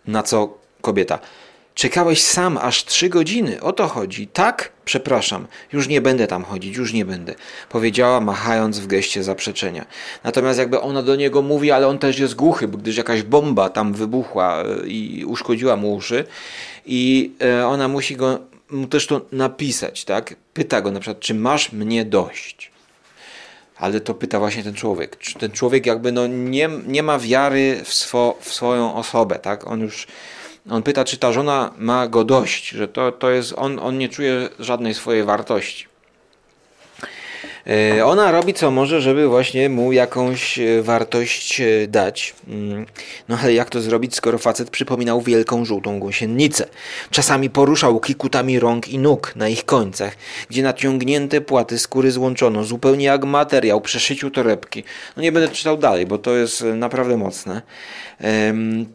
Na 0.07 0.23
co 0.23 0.59
kobieta? 0.81 1.19
Czekałeś 1.75 2.23
sam 2.23 2.59
aż 2.59 2.85
trzy 2.85 3.09
godziny, 3.09 3.61
o 3.61 3.73
to 3.73 3.89
chodzi. 3.89 4.27
Tak? 4.27 4.73
Przepraszam, 4.85 5.47
już 5.73 5.89
nie 5.89 6.01
będę 6.01 6.27
tam 6.27 6.45
chodzić, 6.45 6.77
już 6.77 6.93
nie 6.93 7.05
będę, 7.05 7.35
powiedziała, 7.69 8.21
machając 8.21 8.79
w 8.79 8.87
geście 8.87 9.25
zaprzeczenia. 9.25 9.87
Natomiast 10.25 10.59
jakby 10.59 10.81
ona 10.81 11.03
do 11.03 11.17
niego 11.17 11.43
mówi, 11.43 11.71
ale 11.71 11.89
on 11.89 11.99
też 11.99 12.19
jest 12.19 12.35
głuchy, 12.35 12.69
gdyż 12.69 12.97
jakaś 12.97 13.23
bomba 13.23 13.69
tam 13.69 13.93
wybuchła 13.93 14.63
e, 14.63 14.87
i 14.87 15.25
uszkodziła 15.25 15.77
mu 15.77 15.95
uszy 15.95 16.25
i 16.87 17.33
e, 17.43 17.67
ona 17.67 17.89
musi 17.89 18.17
go 18.17 18.39
mu 18.71 18.87
też 18.87 19.07
to 19.07 19.21
napisać, 19.33 20.05
tak? 20.05 20.35
Pyta 20.55 20.81
go 20.81 20.91
na 20.91 21.01
przykład, 21.01 21.21
czy 21.21 21.35
masz 21.35 21.73
mnie 21.73 22.05
dość? 22.05 22.73
Ale 23.77 24.01
to 24.01 24.15
pyta 24.15 24.39
właśnie 24.39 24.63
ten 24.63 24.75
człowiek. 24.75 25.19
Czy 25.19 25.35
ten 25.35 25.51
człowiek 25.51 25.87
jakby 25.87 26.13
no 26.13 26.27
nie, 26.27 26.71
nie 26.87 27.03
ma 27.03 27.19
wiary 27.19 27.81
w, 27.85 27.95
swo, 27.95 28.39
w 28.41 28.55
swoją 28.55 28.95
osobę, 28.95 29.39
tak? 29.39 29.67
On 29.67 29.81
już 29.81 30.07
on 30.70 30.83
pyta, 30.83 31.05
czy 31.05 31.16
ta 31.16 31.33
żona 31.33 31.70
ma 31.79 32.09
go 32.09 32.25
dość, 32.25 32.68
że 32.68 32.88
to, 32.88 33.12
to 33.12 33.31
jest, 33.31 33.55
on, 33.57 33.79
on 33.79 33.98
nie 33.98 34.09
czuje 34.09 34.48
żadnej 34.59 34.94
swojej 34.94 35.25
wartości. 35.25 35.92
E, 37.66 38.07
ona 38.07 38.33
robi 38.33 38.55
co 38.55 38.70
może, 38.70 39.01
żeby 39.01 39.29
właśnie 39.29 39.68
mu 39.68 39.92
jakąś 39.92 40.59
e, 40.59 40.83
wartość 40.83 41.61
e, 41.61 41.87
dać. 41.88 42.35
Mm, 42.48 42.87
no 43.29 43.38
ale 43.42 43.55
jak 43.55 43.70
to 43.70 43.81
zrobić, 43.81 44.14
skoro 44.14 44.38
facet 44.38 44.70
przypominał 44.70 45.20
wielką 45.20 45.64
żółtą 45.64 46.01
gąsienicę? 46.01 46.68
Czasami 47.11 47.51
poruszał 47.51 48.01
kikutami 48.01 48.59
rąk 48.59 48.88
i 48.88 48.98
nóg 48.98 49.37
na 49.37 49.48
ich 49.48 49.64
końcach, 49.64 50.16
gdzie 50.51 50.62
naciągnięte 50.62 51.40
płaty 51.40 51.79
skóry 51.79 52.11
złączono, 52.11 52.64
zupełnie 52.64 53.05
jak 53.05 53.25
materiał 53.25 53.81
przy 53.81 54.01
szyciu 54.01 54.31
torebki. 54.31 54.85
No 55.16 55.22
nie 55.22 55.33
będę 55.33 55.48
czytał 55.48 55.77
dalej, 55.77 56.07
bo 56.07 56.18
to 56.18 56.37
jest 56.37 56.64
naprawdę 56.75 57.16
mocne. 57.16 57.62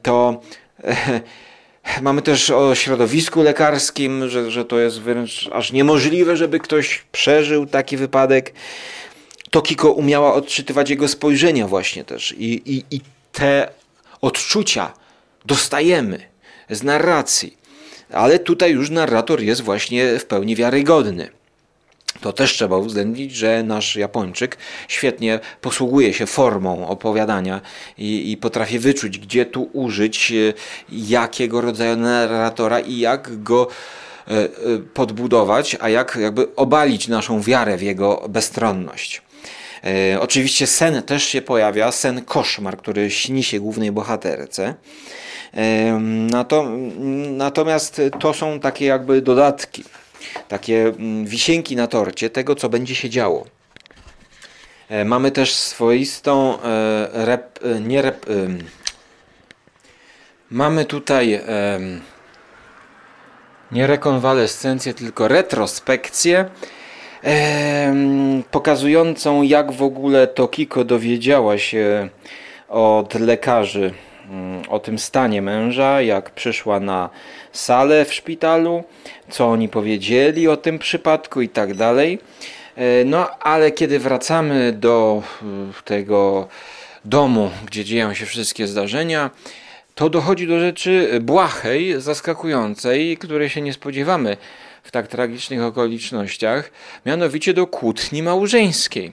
To 0.03 0.41
Mamy 2.01 2.21
też 2.21 2.49
o 2.49 2.75
środowisku 2.75 3.43
lekarskim, 3.43 4.29
że, 4.29 4.51
że 4.51 4.65
to 4.65 4.79
jest 4.79 5.01
wręcz 5.01 5.49
aż 5.53 5.71
niemożliwe, 5.71 6.37
żeby 6.37 6.59
ktoś 6.59 7.03
przeżył 7.11 7.65
taki 7.65 7.97
wypadek. 7.97 8.53
Tokiko 9.49 9.91
umiała 9.91 10.33
odczytywać 10.33 10.89
jego 10.89 11.07
spojrzenia 11.07 11.67
właśnie 11.67 12.03
też 12.03 12.35
i, 12.37 12.73
i, 12.75 12.83
i 12.91 13.01
te 13.31 13.69
odczucia 14.21 14.93
dostajemy 15.45 16.19
z 16.69 16.83
narracji. 16.83 17.57
Ale 18.13 18.39
tutaj 18.39 18.71
już 18.71 18.89
narrator 18.89 19.41
jest 19.41 19.61
właśnie 19.61 20.19
w 20.19 20.25
pełni 20.25 20.55
wiarygodny. 20.55 21.36
To 22.21 22.33
też 22.33 22.53
trzeba 22.53 22.77
uwzględnić, 22.77 23.35
że 23.35 23.63
nasz 23.63 23.95
Japończyk 23.95 24.57
świetnie 24.87 25.39
posługuje 25.61 26.13
się 26.13 26.25
formą 26.25 26.87
opowiadania 26.87 27.61
i, 27.97 28.31
i, 28.31 28.37
potrafi 28.37 28.79
wyczuć, 28.79 29.19
gdzie 29.19 29.45
tu 29.45 29.69
użyć 29.73 30.31
e, 30.31 30.53
jakiego 30.91 31.61
rodzaju 31.61 31.95
narratora 31.95 32.79
i 32.79 32.99
jak 32.99 33.43
go 33.43 33.67
e, 34.27 34.31
e, 34.31 34.47
podbudować, 34.93 35.77
a 35.79 35.89
jak 35.89 36.17
jakby 36.21 36.55
obalić 36.55 37.07
naszą 37.07 37.41
wiarę 37.41 37.77
w 37.77 37.81
jego 37.81 38.25
bezstronność. 38.29 39.21
Oczywiście 40.19 40.67
sen 40.67 41.03
też 41.03 41.23
się 41.23 41.41
pojawia, 41.41 41.91
sen 41.91 42.25
koszmar, 42.25 42.77
który 42.77 43.11
śni 43.11 43.43
się 43.43 43.59
głównej 43.59 43.91
bohaterce. 43.91 44.73
Natomiast 47.31 48.01
to 48.19 48.33
są 48.33 48.59
takie 48.59 48.85
jakby 48.85 49.21
dodatki 49.21 49.83
takie 50.47 50.81
mm, 50.87 51.25
wisienki 51.25 51.75
na 51.75 51.87
torcie 51.87 52.29
tego, 52.29 52.55
co 52.55 52.69
będzie 52.69 52.95
się 52.95 53.09
działo. 53.09 53.45
E, 54.89 55.05
mamy 55.05 55.31
też 55.31 55.53
swoistą 55.53 56.61
e, 56.61 57.09
rep, 57.25 57.59
e, 57.63 57.79
nie 57.79 58.01
rep, 58.01 58.25
mamy 60.51 60.85
tutaj 60.85 61.41
nie 63.71 63.87
rekonwalescencję, 63.87 64.93
tylko 64.93 65.27
retrospekcję 65.27 66.49
pokazującą 68.51 69.41
jak 69.41 69.71
w 69.71 69.83
ogóle 69.83 70.27
Tokiko 70.27 70.83
dowiedziała 70.83 71.57
się 71.57 72.09
od 72.67 73.13
lekarzy 73.13 73.81
mm, 73.81 73.93
o 74.69 74.79
tym 74.79 74.99
stanie 74.99 75.41
męża, 75.41 76.01
jak 76.01 76.29
przyszła 76.29 76.79
na 76.79 77.09
salę 77.51 78.05
w 78.05 78.13
szpitalu, 78.13 78.83
co 79.29 79.47
oni 79.47 79.69
powiedzieli 79.69 80.47
o 80.47 80.57
tym 80.57 80.79
przypadku 80.79 81.41
i 81.41 81.49
tak 81.49 81.73
dalej. 81.73 82.19
E, 82.75 83.05
no, 83.05 83.29
ale 83.39 83.71
kiedy 83.71 83.99
wracamy 83.99 84.71
do 84.71 85.23
e, 85.41 85.83
tego 85.83 86.47
domu, 87.05 87.51
gdzie 87.65 87.85
dzieją 87.85 88.13
się 88.13 88.25
wszystkie 88.25 88.67
zdarzenia, 88.67 89.29
to 89.95 90.09
dochodzi 90.09 90.47
do 90.47 90.59
rzeczy 90.59 91.19
błahej, 91.21 92.01
zaskakującej, 92.01 93.17
której 93.17 93.49
się 93.49 93.61
nie 93.61 93.73
spodziewamy 93.73 94.37
w 94.83 94.91
tak 94.91 95.07
tragicznych 95.07 95.61
okolicznościach, 95.61 96.71
mianowicie 97.05 97.53
do 97.53 97.67
kłótni 97.67 98.23
małżeńskiej, 98.23 99.11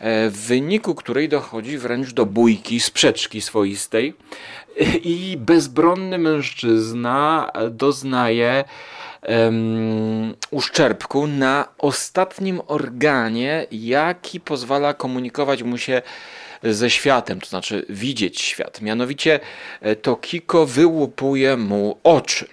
w 0.00 0.44
wyniku 0.46 0.94
której 0.94 1.28
dochodzi 1.28 1.78
wręcz 1.78 2.12
do 2.12 2.26
bójki, 2.26 2.80
sprzeczki 2.80 3.40
swoistej 3.40 4.14
i 5.02 5.36
bezbronny 5.40 6.18
mężczyzna 6.18 7.52
doznaje 7.70 8.64
um, 9.22 10.34
uszczerbku 10.50 11.26
na 11.26 11.68
ostatnim 11.78 12.60
organie, 12.66 13.66
jaki 13.70 14.40
pozwala 14.40 14.94
komunikować 14.94 15.62
mu 15.62 15.78
się 15.78 16.02
ze 16.62 16.90
światem, 16.90 17.40
to 17.40 17.46
znaczy 17.46 17.86
widzieć 17.88 18.40
świat. 18.40 18.80
Mianowicie 18.80 19.40
e, 19.80 19.96
to 19.96 20.16
Kiko 20.16 20.66
wyłupuje 20.66 21.56
mu 21.56 21.98
oczy. 22.04 22.48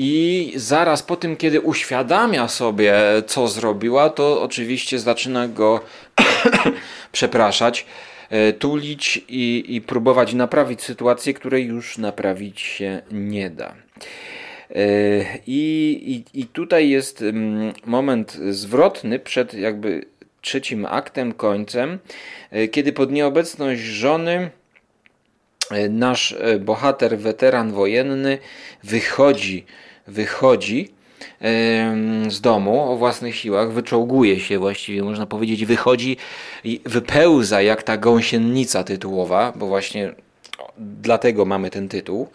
I 0.00 0.52
zaraz 0.56 1.02
po 1.02 1.16
tym, 1.16 1.36
kiedy 1.36 1.60
uświadamia 1.60 2.48
sobie, 2.48 2.94
co 3.26 3.48
zrobiła, 3.48 4.10
to 4.10 4.42
oczywiście 4.42 4.98
zaczyna 4.98 5.48
go 5.48 5.80
przepraszać, 7.12 7.86
e, 8.30 8.52
tulić 8.52 9.24
i, 9.28 9.64
i 9.68 9.80
próbować 9.80 10.34
naprawić 10.34 10.82
sytuację, 10.82 11.34
której 11.34 11.66
już 11.66 11.98
naprawić 11.98 12.60
się 12.60 13.02
nie 13.10 13.50
da. 13.50 13.74
E, 13.74 13.74
I, 15.46 16.24
i, 16.34 16.40
I 16.40 16.46
tutaj 16.46 16.88
jest 16.88 17.22
mm, 17.22 17.72
moment 17.86 18.32
zwrotny 18.50 19.18
przed 19.18 19.54
jakby 19.54 20.04
trzecim 20.40 20.86
aktem, 20.86 21.32
końcem, 21.32 21.98
e, 22.50 22.68
kiedy 22.68 22.92
pod 22.92 23.12
nieobecność 23.12 23.80
żony 23.80 24.50
nasz 25.90 26.36
bohater, 26.60 27.18
weteran 27.18 27.72
wojenny 27.72 28.38
wychodzi, 28.84 29.66
wychodzi 30.08 30.88
z 32.28 32.40
domu 32.40 32.92
o 32.92 32.96
własnych 32.96 33.36
siłach, 33.36 33.72
wyczołguje 33.72 34.40
się 34.40 34.58
właściwie, 34.58 35.02
można 35.02 35.26
powiedzieć, 35.26 35.64
wychodzi 35.64 36.16
i 36.64 36.80
wypełza 36.84 37.62
jak 37.62 37.82
ta 37.82 37.96
gąsienica 37.96 38.84
tytułowa, 38.84 39.52
bo 39.56 39.66
właśnie 39.66 40.12
dlatego 40.78 41.44
mamy 41.44 41.70
ten 41.70 41.88
tytuł. 41.88 42.28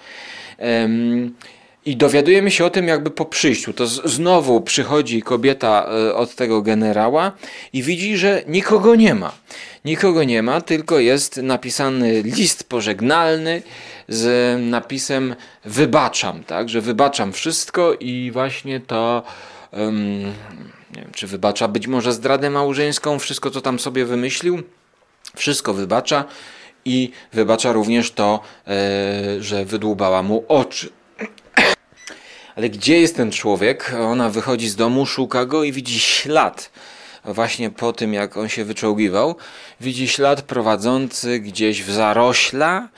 I 1.86 1.96
dowiadujemy 1.96 2.52
się 2.52 2.66
o 2.66 2.70
tym 2.70 2.88
jakby 2.88 3.12
po 3.12 3.26
przyjściu. 3.26 3.74
To 3.74 3.88
znowu 3.88 4.62
przychodzi 4.62 5.22
kobieta 5.22 5.90
e, 6.10 6.16
od 6.16 6.36
tego 6.36 6.62
generała 6.62 7.32
i 7.74 7.84
widzi, 7.84 8.18
że 8.18 8.44
nikogo 8.48 8.96
nie 8.96 9.16
ma. 9.16 9.32
Nikogo 9.86 10.24
nie 10.24 10.44
ma, 10.44 10.62
tylko 10.62 11.00
jest 11.00 11.38
napisany 11.38 12.22
list 12.22 12.64
pożegnalny 12.64 13.62
z 14.08 14.60
napisem 14.62 15.36
wybaczam, 15.66 16.44
tak, 16.44 16.70
że 16.70 16.82
wybaczam 16.82 17.34
wszystko 17.34 17.94
i 17.94 18.32
właśnie 18.34 18.80
to 18.80 19.24
um, 19.72 20.24
nie 20.96 21.02
wiem, 21.02 21.12
czy 21.16 21.28
wybacza 21.28 21.68
być 21.68 21.88
może 21.88 22.14
zdradę 22.14 22.50
małżeńską, 22.50 23.20
wszystko 23.20 23.50
co 23.50 23.62
tam 23.62 23.80
sobie 23.80 24.06
wymyślił, 24.06 24.64
wszystko 25.36 25.74
wybacza 25.74 26.26
i 26.86 27.12
wybacza 27.34 27.72
również 27.72 28.12
to, 28.12 28.40
e, 28.68 28.72
że 29.40 29.66
wydłubała 29.66 30.24
mu 30.24 30.44
oczy. 30.48 30.90
Ale 32.56 32.70
gdzie 32.70 33.00
jest 33.00 33.16
ten 33.16 33.32
człowiek? 33.32 33.94
Ona 34.00 34.30
wychodzi 34.30 34.70
z 34.70 34.76
domu, 34.76 35.06
szuka 35.06 35.46
go 35.46 35.64
i 35.64 35.72
widzi 35.72 36.00
ślad. 36.00 36.72
Właśnie 37.26 37.70
po 37.70 37.94
tym, 37.94 38.14
jak 38.14 38.38
on 38.38 38.50
się 38.50 38.66
wyczołgiwał, 38.66 39.36
widzi 39.82 40.08
ślad 40.08 40.42
prowadzący 40.42 41.40
gdzieś 41.40 41.84
w 41.84 41.92
zarośla, 41.92 42.90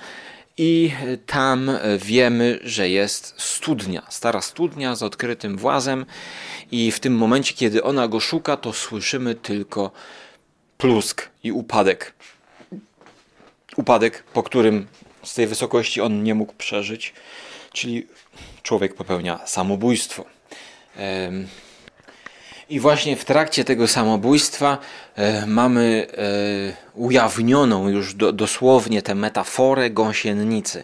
i 0.58 0.92
tam 1.26 1.72
wiemy, 1.98 2.60
że 2.64 2.90
jest 2.90 3.34
studnia, 3.38 4.02
stara 4.10 4.42
studnia 4.42 4.96
z 4.96 5.04
odkrytym 5.04 5.58
włazem, 5.58 6.06
i 6.72 6.92
w 6.92 7.00
tym 7.00 7.16
momencie, 7.16 7.54
kiedy 7.54 7.84
ona 7.84 8.08
go 8.08 8.20
szuka, 8.20 8.58
to 8.58 8.74
słyszymy 8.74 9.36
tylko 9.36 9.92
plusk 10.78 11.30
i 11.44 11.52
upadek. 11.52 12.14
Upadek, 13.76 14.24
po 14.24 14.44
którym 14.44 14.88
z 15.24 15.34
tej 15.34 15.48
wysokości 15.48 16.02
on 16.02 16.24
nie 16.24 16.36
mógł 16.36 16.54
przeżyć, 16.54 17.14
czyli 17.74 18.08
człowiek 18.66 18.94
popełnia 18.94 19.40
samobójstwo. 19.46 20.26
I 22.70 22.80
właśnie 22.80 23.16
w 23.16 23.26
trakcie 23.26 23.64
tego 23.64 23.88
samobójstwa 23.88 24.78
e, 25.16 25.46
mamy 25.46 26.08
e, 26.18 26.74
ujawnioną 26.94 27.90
już 27.90 28.14
do, 28.14 28.32
dosłownie 28.34 29.02
tę 29.02 29.16
metaforę 29.16 29.90
gąsiennicy. 29.90 30.84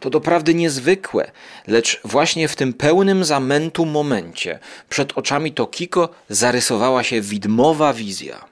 To 0.00 0.10
doprawdy 0.10 0.54
niezwykłe, 0.54 1.30
lecz 1.66 2.00
właśnie 2.04 2.48
w 2.48 2.56
tym 2.56 2.72
pełnym 2.72 3.24
zamętu 3.24 3.86
momencie 3.86 4.58
przed 4.88 5.12
oczami 5.18 5.52
Tokiko 5.52 6.08
zarysowała 6.28 7.02
się 7.02 7.20
widmowa 7.20 7.92
wizja. 7.92 8.51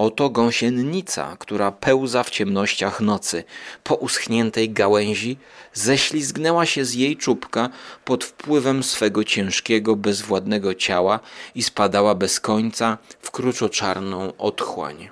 Oto 0.00 0.30
gąsiennica, 0.30 1.36
która 1.38 1.72
pełza 1.72 2.22
w 2.22 2.30
ciemnościach 2.30 3.00
nocy. 3.00 3.44
Po 3.84 3.94
uschniętej 3.94 4.70
gałęzi 4.70 5.36
ześlizgnęła 5.72 6.66
się 6.66 6.84
z 6.84 6.94
jej 6.94 7.16
czubka 7.16 7.68
pod 8.04 8.24
wpływem 8.24 8.82
swego 8.82 9.24
ciężkiego, 9.24 9.96
bezwładnego 9.96 10.74
ciała 10.74 11.20
i 11.54 11.62
spadała 11.62 12.14
bez 12.14 12.40
końca 12.40 12.98
w 13.20 13.30
kruczoczarną 13.30 14.32
otchłań. 14.38 15.08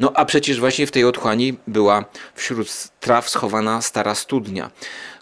No 0.00 0.12
a 0.14 0.24
przecież 0.24 0.60
właśnie 0.60 0.86
w 0.86 0.90
tej 0.90 1.04
otchłani 1.04 1.56
była 1.66 2.04
wśród 2.34 2.68
traw 3.00 3.28
schowana 3.28 3.82
stara 3.82 4.14
studnia. 4.14 4.70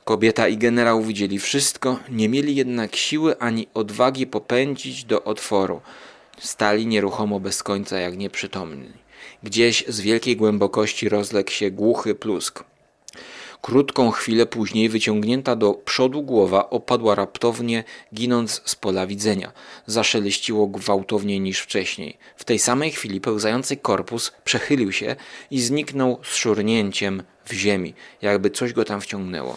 Kobieta 0.04 0.48
i 0.48 0.56
generał 0.56 1.02
widzieli 1.02 1.38
wszystko, 1.38 1.98
nie 2.08 2.28
mieli 2.28 2.56
jednak 2.56 2.96
siły 2.96 3.38
ani 3.38 3.68
odwagi 3.74 4.26
popędzić 4.26 5.04
do 5.04 5.24
otworu. 5.24 5.80
Stali 6.38 6.86
nieruchomo 6.86 7.40
bez 7.40 7.62
końca 7.62 7.98
jak 7.98 8.16
nieprzytomni. 8.16 8.92
Gdzieś 9.42 9.84
z 9.88 10.00
wielkiej 10.00 10.36
głębokości 10.36 11.08
rozległ 11.08 11.50
się 11.50 11.70
głuchy 11.70 12.14
plusk. 12.14 12.64
Krótką 13.62 14.10
chwilę 14.10 14.46
później 14.46 14.88
wyciągnięta 14.88 15.56
do 15.56 15.74
przodu 15.74 16.22
głowa 16.22 16.70
opadła 16.70 17.14
raptownie, 17.14 17.84
ginąc 18.14 18.62
z 18.64 18.74
pola 18.74 19.06
widzenia. 19.06 19.52
Zaszeleściło 19.86 20.66
gwałtowniej 20.66 21.40
niż 21.40 21.60
wcześniej. 21.60 22.18
W 22.36 22.44
tej 22.44 22.58
samej 22.58 22.90
chwili 22.90 23.20
pełzający 23.20 23.76
korpus 23.76 24.32
przechylił 24.44 24.92
się 24.92 25.16
i 25.50 25.60
zniknął 25.60 26.18
z 26.22 26.36
szurnięciem 26.36 27.22
w 27.44 27.52
ziemi, 27.52 27.94
jakby 28.22 28.50
coś 28.50 28.72
go 28.72 28.84
tam 28.84 29.00
wciągnęło. 29.00 29.56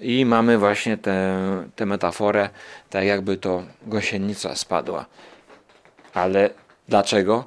I 0.00 0.24
mamy 0.24 0.58
właśnie 0.58 0.98
tę 1.76 1.86
metaforę, 1.86 2.50
tak 2.90 3.04
jakby 3.04 3.36
to 3.36 3.62
gąsienica 3.86 4.56
spadła. 4.56 5.06
Ale 6.14 6.50
dlaczego? 6.88 7.44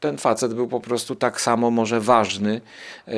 ten 0.00 0.18
facet 0.18 0.54
był 0.54 0.68
po 0.68 0.80
prostu 0.80 1.14
tak 1.14 1.40
samo 1.40 1.70
może 1.70 2.00
ważny, 2.00 2.60
e, 3.08 3.12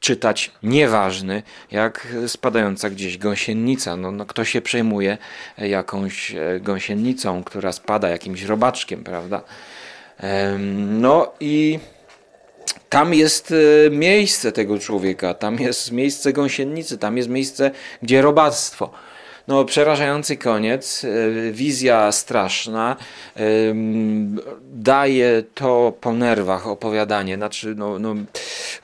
czytać 0.00 0.52
nieważny, 0.62 1.42
jak 1.70 2.08
spadająca 2.26 2.90
gdzieś 2.90 3.18
gąsienica. 3.18 3.96
No, 3.96 4.10
no, 4.10 4.26
kto 4.26 4.44
się 4.44 4.60
przejmuje 4.60 5.18
jakąś 5.58 6.34
e, 6.34 6.60
gąsienicą, 6.60 7.44
która 7.44 7.72
spada 7.72 8.08
jakimś 8.08 8.42
robaczkiem, 8.42 9.04
prawda? 9.04 9.42
No 10.76 11.32
i 11.40 11.78
tam 12.88 13.14
jest 13.14 13.54
e, 13.86 13.90
miejsce 13.90 14.52
tego 14.52 14.78
człowieka, 14.78 15.34
tam 15.34 15.58
jest 15.58 15.92
miejsce 15.92 16.32
gąsienicy, 16.32 16.98
tam 16.98 17.16
jest 17.16 17.28
miejsce, 17.28 17.70
gdzie 18.02 18.22
robactwo. 18.22 18.90
No, 19.48 19.64
przerażający 19.64 20.36
koniec, 20.36 21.04
e, 21.04 21.52
wizja 21.52 22.12
straszna, 22.12 22.96
daje 24.62 25.42
to 25.54 25.92
po 26.00 26.12
nerwach 26.12 26.66
opowiadanie, 26.66 27.36
znaczy 27.36 27.74
no, 27.76 27.98
no, 27.98 28.14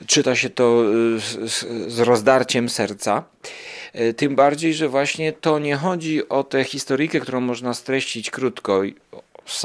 czyta 0.07 0.35
się 0.35 0.49
to 0.49 0.83
e, 0.83 1.19
z, 1.19 1.65
z 1.93 1.99
rozdarciem 1.99 2.69
serca. 2.69 3.23
E, 3.93 4.13
tym 4.13 4.35
bardziej, 4.35 4.73
że 4.73 4.89
właśnie 4.89 5.33
to 5.33 5.59
nie 5.59 5.75
chodzi 5.75 6.29
o 6.29 6.43
tę 6.43 6.63
historyjkę, 6.63 7.19
którą 7.19 7.41
można 7.41 7.73
streścić 7.73 8.31
krótko, 8.31 8.81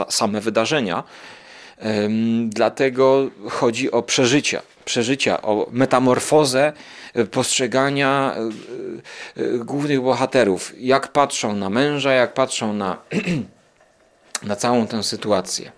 same 0.08 0.40
wydarzenia, 0.40 1.04
dlatego 2.48 3.30
chodzi 3.50 3.90
o 3.90 4.02
przeżycia, 4.02 4.62
przeżycia, 4.84 5.42
o 5.42 5.66
metamorfozę 5.70 6.72
postrzegania 7.30 8.34
e, 8.36 9.42
e, 9.42 9.58
głównych 9.58 10.00
bohaterów, 10.00 10.72
jak 10.78 11.12
patrzą 11.12 11.56
na 11.56 11.70
męża, 11.70 12.12
jak 12.12 12.34
patrzą 12.34 12.72
na, 12.72 12.96
na 14.42 14.56
całą 14.56 14.86
tę 14.86 15.02
sytuację. 15.02 15.72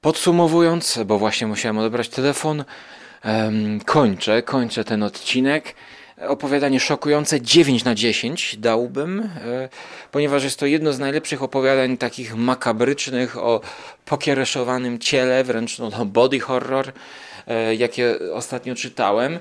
Podsumowując, 0.00 0.98
bo 1.06 1.18
właśnie 1.18 1.46
musiałem 1.46 1.78
odebrać 1.78 2.08
telefon, 2.08 2.64
kończę, 3.84 4.42
kończę 4.42 4.84
ten 4.84 5.02
odcinek. 5.02 5.74
Opowiadanie 6.28 6.80
szokujące 6.80 7.40
9 7.40 7.84
na 7.84 7.94
10 7.94 8.56
dałbym, 8.56 9.20
e, 9.20 9.68
ponieważ 10.12 10.44
jest 10.44 10.58
to 10.58 10.66
jedno 10.66 10.92
z 10.92 10.98
najlepszych 10.98 11.42
opowiadań 11.42 11.96
takich 11.96 12.36
makabrycznych 12.36 13.38
o 13.38 13.60
pokiereszowanym 14.04 14.98
ciele, 14.98 15.44
wręcz 15.44 15.78
no, 15.78 16.04
body 16.04 16.40
horror, 16.40 16.92
E, 17.46 17.74
jakie 17.74 18.18
ostatnio 18.32 18.74
czytałem, 18.74 19.34
e, 19.34 19.40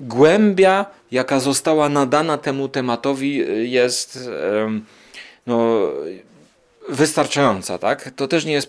głębia, 0.00 0.86
jaka 1.10 1.40
została 1.40 1.88
nadana 1.88 2.38
temu 2.38 2.68
tematowi, 2.68 3.44
jest 3.70 4.30
no, 5.46 5.78
wystarczająca. 6.88 7.78
Tak? 7.78 8.10
To 8.16 8.28
też 8.28 8.44
nie 8.44 8.52
jest 8.52 8.68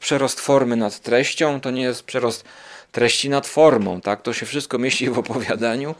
przerost 0.00 0.40
formy 0.40 0.76
nad 0.76 1.00
treścią, 1.00 1.60
to 1.60 1.70
nie 1.70 1.82
jest 1.82 2.02
przerost 2.02 2.44
treści 2.94 3.28
nad 3.28 3.46
formą, 3.46 4.00
tak? 4.00 4.22
To 4.22 4.32
się 4.32 4.46
wszystko 4.46 4.78
mieści 4.78 5.10
w 5.10 5.18
opowiadaniu 5.18 5.94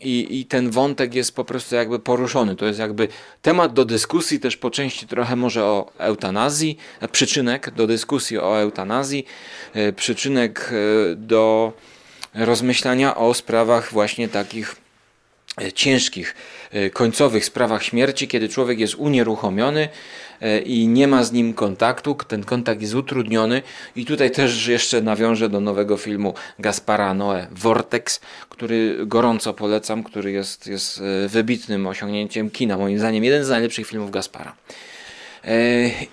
i, 0.00 0.40
i 0.40 0.44
ten 0.44 0.70
wątek 0.70 1.14
jest 1.14 1.34
po 1.34 1.44
prostu 1.44 1.74
jakby 1.74 1.98
poruszony. 1.98 2.56
To 2.56 2.66
jest 2.66 2.78
jakby 2.78 3.08
temat 3.42 3.72
do 3.72 3.84
dyskusji, 3.84 4.40
też 4.40 4.56
po 4.56 4.70
części 4.70 5.06
trochę 5.06 5.36
może 5.36 5.64
o 5.64 5.92
eutanazji, 5.98 6.78
przyczynek 7.12 7.70
do 7.70 7.86
dyskusji 7.86 8.38
o 8.38 8.60
eutanazji, 8.60 9.26
e, 9.74 9.92
przyczynek 9.92 10.70
e, 10.72 11.14
do 11.14 11.72
rozmyślania 12.34 13.16
o 13.16 13.34
sprawach 13.34 13.92
właśnie 13.92 14.28
takich 14.28 14.76
e, 15.60 15.72
ciężkich, 15.72 16.34
końcowych 16.92 17.44
sprawach 17.44 17.82
śmierci, 17.82 18.28
kiedy 18.28 18.48
człowiek 18.48 18.80
jest 18.80 18.94
unieruchomiony, 18.94 19.88
E, 20.40 20.58
i 20.58 20.88
nie 20.88 21.08
ma 21.08 21.24
z 21.24 21.32
nim 21.32 21.54
kontaktu, 21.54 22.16
ten 22.28 22.44
kontakt 22.44 22.80
jest 22.82 22.94
utrudniony 22.94 23.62
i 23.96 24.04
tutaj 24.04 24.30
też 24.30 24.66
jeszcze 24.66 25.00
nawiążę 25.00 25.48
do 25.48 25.60
nowego 25.60 25.96
filmu 25.96 26.34
Gaspara 26.58 27.14
Noe 27.14 27.46
Vortex, 27.50 28.20
który 28.48 28.96
gorąco 29.06 29.54
polecam, 29.54 30.02
który 30.02 30.32
jest, 30.32 30.66
jest 30.66 31.00
e, 31.24 31.28
wybitnym 31.28 31.86
osiągnięciem 31.86 32.50
kina, 32.50 32.78
moim 32.78 32.98
zdaniem 32.98 33.24
jeden 33.24 33.44
z 33.44 33.48
najlepszych 33.48 33.86
filmów 33.86 34.10
Gaspara. 34.10 34.54
E, 35.44 35.54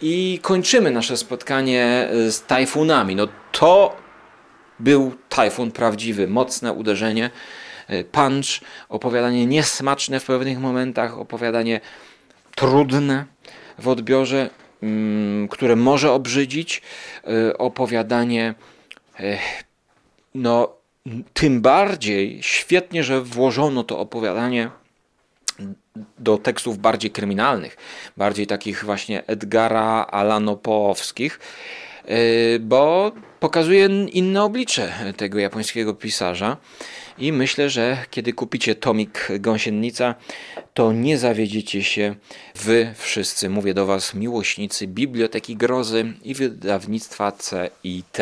I 0.01 0.39
kończymy 0.41 0.91
nasze 0.91 1.17
spotkanie 1.17 2.09
z 2.29 2.45
tajfunami. 2.45 3.15
No 3.15 3.27
to 3.51 3.95
był 4.79 5.11
tajfun 5.29 5.71
prawdziwy, 5.71 6.27
mocne 6.27 6.73
uderzenie, 6.73 7.29
punch, 8.11 8.61
opowiadanie 8.89 9.45
niesmaczne 9.45 10.19
w 10.19 10.25
pewnych 10.25 10.59
momentach, 10.59 11.17
opowiadanie 11.17 11.81
trudne, 12.55 13.25
w 13.79 13.87
odbiorze, 13.87 14.49
mm, 14.83 15.47
które 15.47 15.75
może 15.75 16.11
obrzydzić, 16.11 16.81
e, 17.23 17.57
opowiadanie, 17.57 18.53
e, 19.19 19.37
no 20.35 20.75
tym 21.33 21.61
bardziej 21.61 22.43
świetnie, 22.43 23.03
że 23.03 23.21
włożono 23.21 23.83
to 23.83 23.99
opowiadanie 23.99 24.69
do 26.19 26.37
tekstów 26.37 26.77
bardziej 26.77 27.11
kryminalnych, 27.11 27.77
bardziej 28.17 28.47
takich 28.47 28.85
właśnie 28.85 29.27
Edgara 29.27 30.05
Alanopoowskich, 30.05 31.39
e, 32.05 32.59
bo 32.59 33.11
pokazuje 33.43 33.85
inne 34.11 34.43
oblicze 34.43 34.93
tego 35.17 35.39
japońskiego 35.39 35.93
pisarza. 35.93 36.57
I 37.17 37.31
myślę, 37.31 37.69
że 37.69 37.97
kiedy 38.09 38.33
kupicie 38.33 38.75
tomik 38.75 39.27
Gąsiennica, 39.39 40.15
to 40.73 40.93
nie 40.93 41.17
zawiedziecie 41.17 41.83
się 41.83 42.15
wy 42.55 42.93
wszyscy. 42.97 43.49
Mówię 43.49 43.73
do 43.73 43.85
Was 43.85 44.13
miłośnicy 44.13 44.87
Biblioteki 44.87 45.55
Grozy 45.55 46.13
i 46.23 46.33
wydawnictwa 46.33 47.31
CIT. 47.31 48.17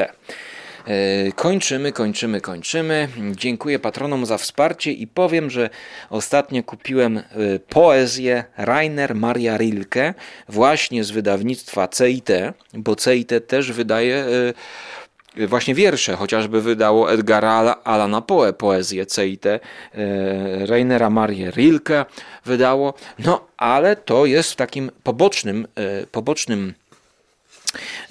E, 0.88 1.32
kończymy, 1.32 1.92
kończymy, 1.92 2.42
kończymy. 2.42 3.08
Dziękuję 3.32 3.80
patronom 3.80 4.26
za 4.26 4.38
wsparcie 4.38 4.92
i 4.92 5.08
powiem, 5.08 5.50
że 5.50 5.70
ostatnio 6.10 6.64
kupiłem 6.64 7.18
e, 7.18 7.24
poezję 7.70 8.44
Rainer 8.58 9.16
Maria 9.16 9.58
Rilke 9.58 10.14
właśnie 10.50 11.04
z 11.04 11.12
wydawnictwa 11.12 11.88
CIT, 11.88 12.30
bo 12.74 12.96
CIT 12.96 13.32
też 13.48 13.72
wydaje 13.72 14.16
e, 14.16 14.54
właśnie 15.48 15.76
wiersze, 15.76 16.16
chociażby 16.16 16.62
wydało 16.62 17.14
Edgara 17.14 17.76
Alana 17.84 18.22
Poe 18.22 18.54
poezję 18.54 19.06
CIT, 19.08 19.46
e, 19.46 19.60
Rainera 20.66 21.10
Marię 21.10 21.52
Rilke 21.52 22.06
wydało, 22.46 22.94
no 23.20 23.46
ale 23.58 23.96
to 23.96 24.26
jest 24.26 24.52
w 24.52 24.56
takim 24.56 24.92
pobocznym, 25.04 25.68
pobocznym 26.12 26.74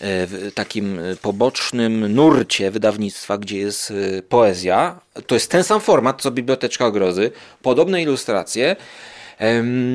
w 0.00 0.50
takim 0.54 1.00
pobocznym 1.22 2.14
nurcie 2.14 2.70
wydawnictwa, 2.70 3.38
gdzie 3.38 3.58
jest 3.58 3.92
poezja. 4.28 5.00
To 5.26 5.34
jest 5.34 5.50
ten 5.50 5.64
sam 5.64 5.80
format 5.80 6.22
co 6.22 6.30
Biblioteczka 6.30 6.90
Grozy, 6.90 7.30
podobne 7.62 8.02
ilustracje. 8.02 8.76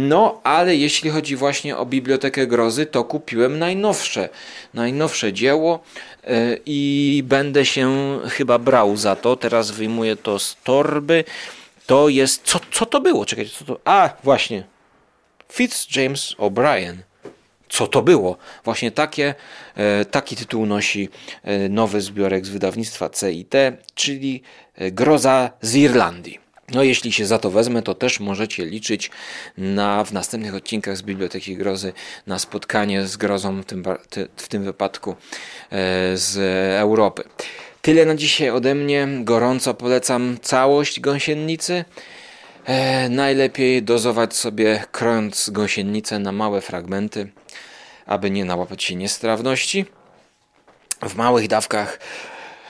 No, 0.08 0.41
ale 0.43 0.76
jeśli 0.76 1.10
chodzi 1.10 1.36
właśnie 1.36 1.78
o 1.78 1.86
Bibliotekę 1.86 2.48
Grozy, 2.48 2.86
to 2.86 3.04
kupiłem 3.04 3.60
najnowsze, 3.60 4.30
najnowsze 4.74 5.34
dzieło 5.34 5.84
E, 6.28 6.58
i 6.66 7.22
będę 7.26 7.66
się 7.66 8.20
chyba 8.30 8.60
brał 8.60 8.98
za 8.98 9.16
to. 9.16 9.36
Teraz 9.36 9.72
wyjmuję 9.72 10.16
to 10.16 10.39
z 10.39 10.58
torby. 10.64 11.24
To 11.86 12.10
jest. 12.10 12.41
Co, 12.43 12.60
co 12.72 12.86
to 12.86 13.02
było? 13.02 13.26
Czekajcie, 13.26 13.52
co 13.58 13.66
to. 13.66 13.80
A, 13.86 14.10
właśnie. 14.24 14.64
Fitz 15.52 15.96
James 15.96 16.36
O'Brien. 16.38 16.96
Co 17.70 17.88
to 17.88 18.02
było? 18.02 18.38
Właśnie 18.64 18.91
takie, 18.91 19.36
e, 19.76 20.06
taki 20.06 20.36
tytuł 20.36 20.66
nosi 20.66 21.10
e, 21.43 21.70
nowy 21.70 22.02
zbiorek 22.02 22.46
z 22.46 22.50
wydawnictwa 22.50 23.10
CIT, 23.10 23.54
czyli 23.96 24.41
Groza 24.78 25.52
z 25.62 25.76
Irlandii. 25.76 26.45
No 26.72 26.84
jeśli 26.84 27.11
się 27.11 27.26
za 27.26 27.39
to 27.39 27.51
wezmę, 27.51 27.82
to 27.82 27.95
też 27.95 28.20
możecie 28.20 28.66
liczyć 28.66 29.11
na, 29.57 30.03
w 30.03 30.13
następnych 30.13 30.55
odcinkach 30.55 30.97
z 30.97 31.01
Biblioteki 31.01 31.57
Grozy 31.57 31.93
na 32.28 32.39
spotkanie 32.39 33.07
z 33.07 33.18
grozą, 33.18 33.61
w 33.61 33.66
tym, 33.66 33.84
w 34.38 34.47
tym 34.47 34.63
wypadku 34.63 35.11
e, 35.11 35.16
z 36.18 36.38
Europy. 36.80 37.24
Tyle 37.82 38.05
na 38.05 38.16
dzisiaj 38.16 38.49
ode 38.49 38.76
mnie. 38.76 39.07
Gorąco 39.22 39.74
polecam 39.74 40.38
całość 40.41 40.99
gąsienicy. 40.99 41.86
E, 42.66 43.09
najlepiej 43.09 43.84
dozować 43.84 44.36
sobie 44.36 44.84
krojąc 44.91 45.49
gąsienicę 45.49 46.20
na 46.20 46.32
małe 46.32 46.61
fragmenty. 46.61 47.28
aby 48.05 48.32
nie 48.32 48.45
nałapać 48.45 48.84
się 48.84 48.95
niestrawności. 48.95 49.86
W 51.01 51.16
małych 51.16 51.47
dawkach 51.47 51.99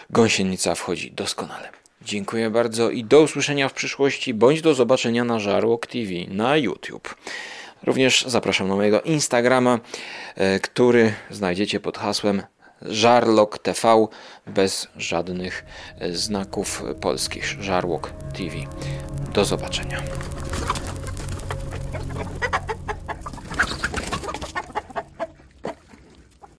gąsienica 0.10 0.76
wchodzi 0.76 1.12
doskonale. 1.12 1.85
Dziękuję 2.06 2.50
bardzo 2.50 2.90
i 2.90 3.04
do 3.04 3.22
usłyszenia 3.22 3.70
w 3.70 3.74
przyszłości, 3.74 4.34
bądź 4.34 4.62
do 4.62 4.74
zobaczenia 4.74 5.24
na 5.24 5.40
Żarłok 5.40 5.88
TV 5.88 6.10
na 6.28 6.58
YouTube. 6.58 7.16
Również 7.84 8.26
zapraszam 8.28 8.68
na 8.68 8.76
mojego 8.76 9.02
Instagrama, 9.02 9.80
e, 10.36 10.60
który 10.60 11.14
znajdziecie 11.32 11.80
pod 11.80 11.98
hasłem 11.98 12.44
Żarlok 12.82 13.60
TV 13.60 14.08
bez 14.48 14.88
żadnych 14.98 15.66
e, 16.00 16.12
znaków 16.12 16.84
polskich. 17.02 17.46
Żarłok 17.46 18.12
TV. 18.34 18.56
Do 19.34 19.46
zobaczenia. 19.46 20.02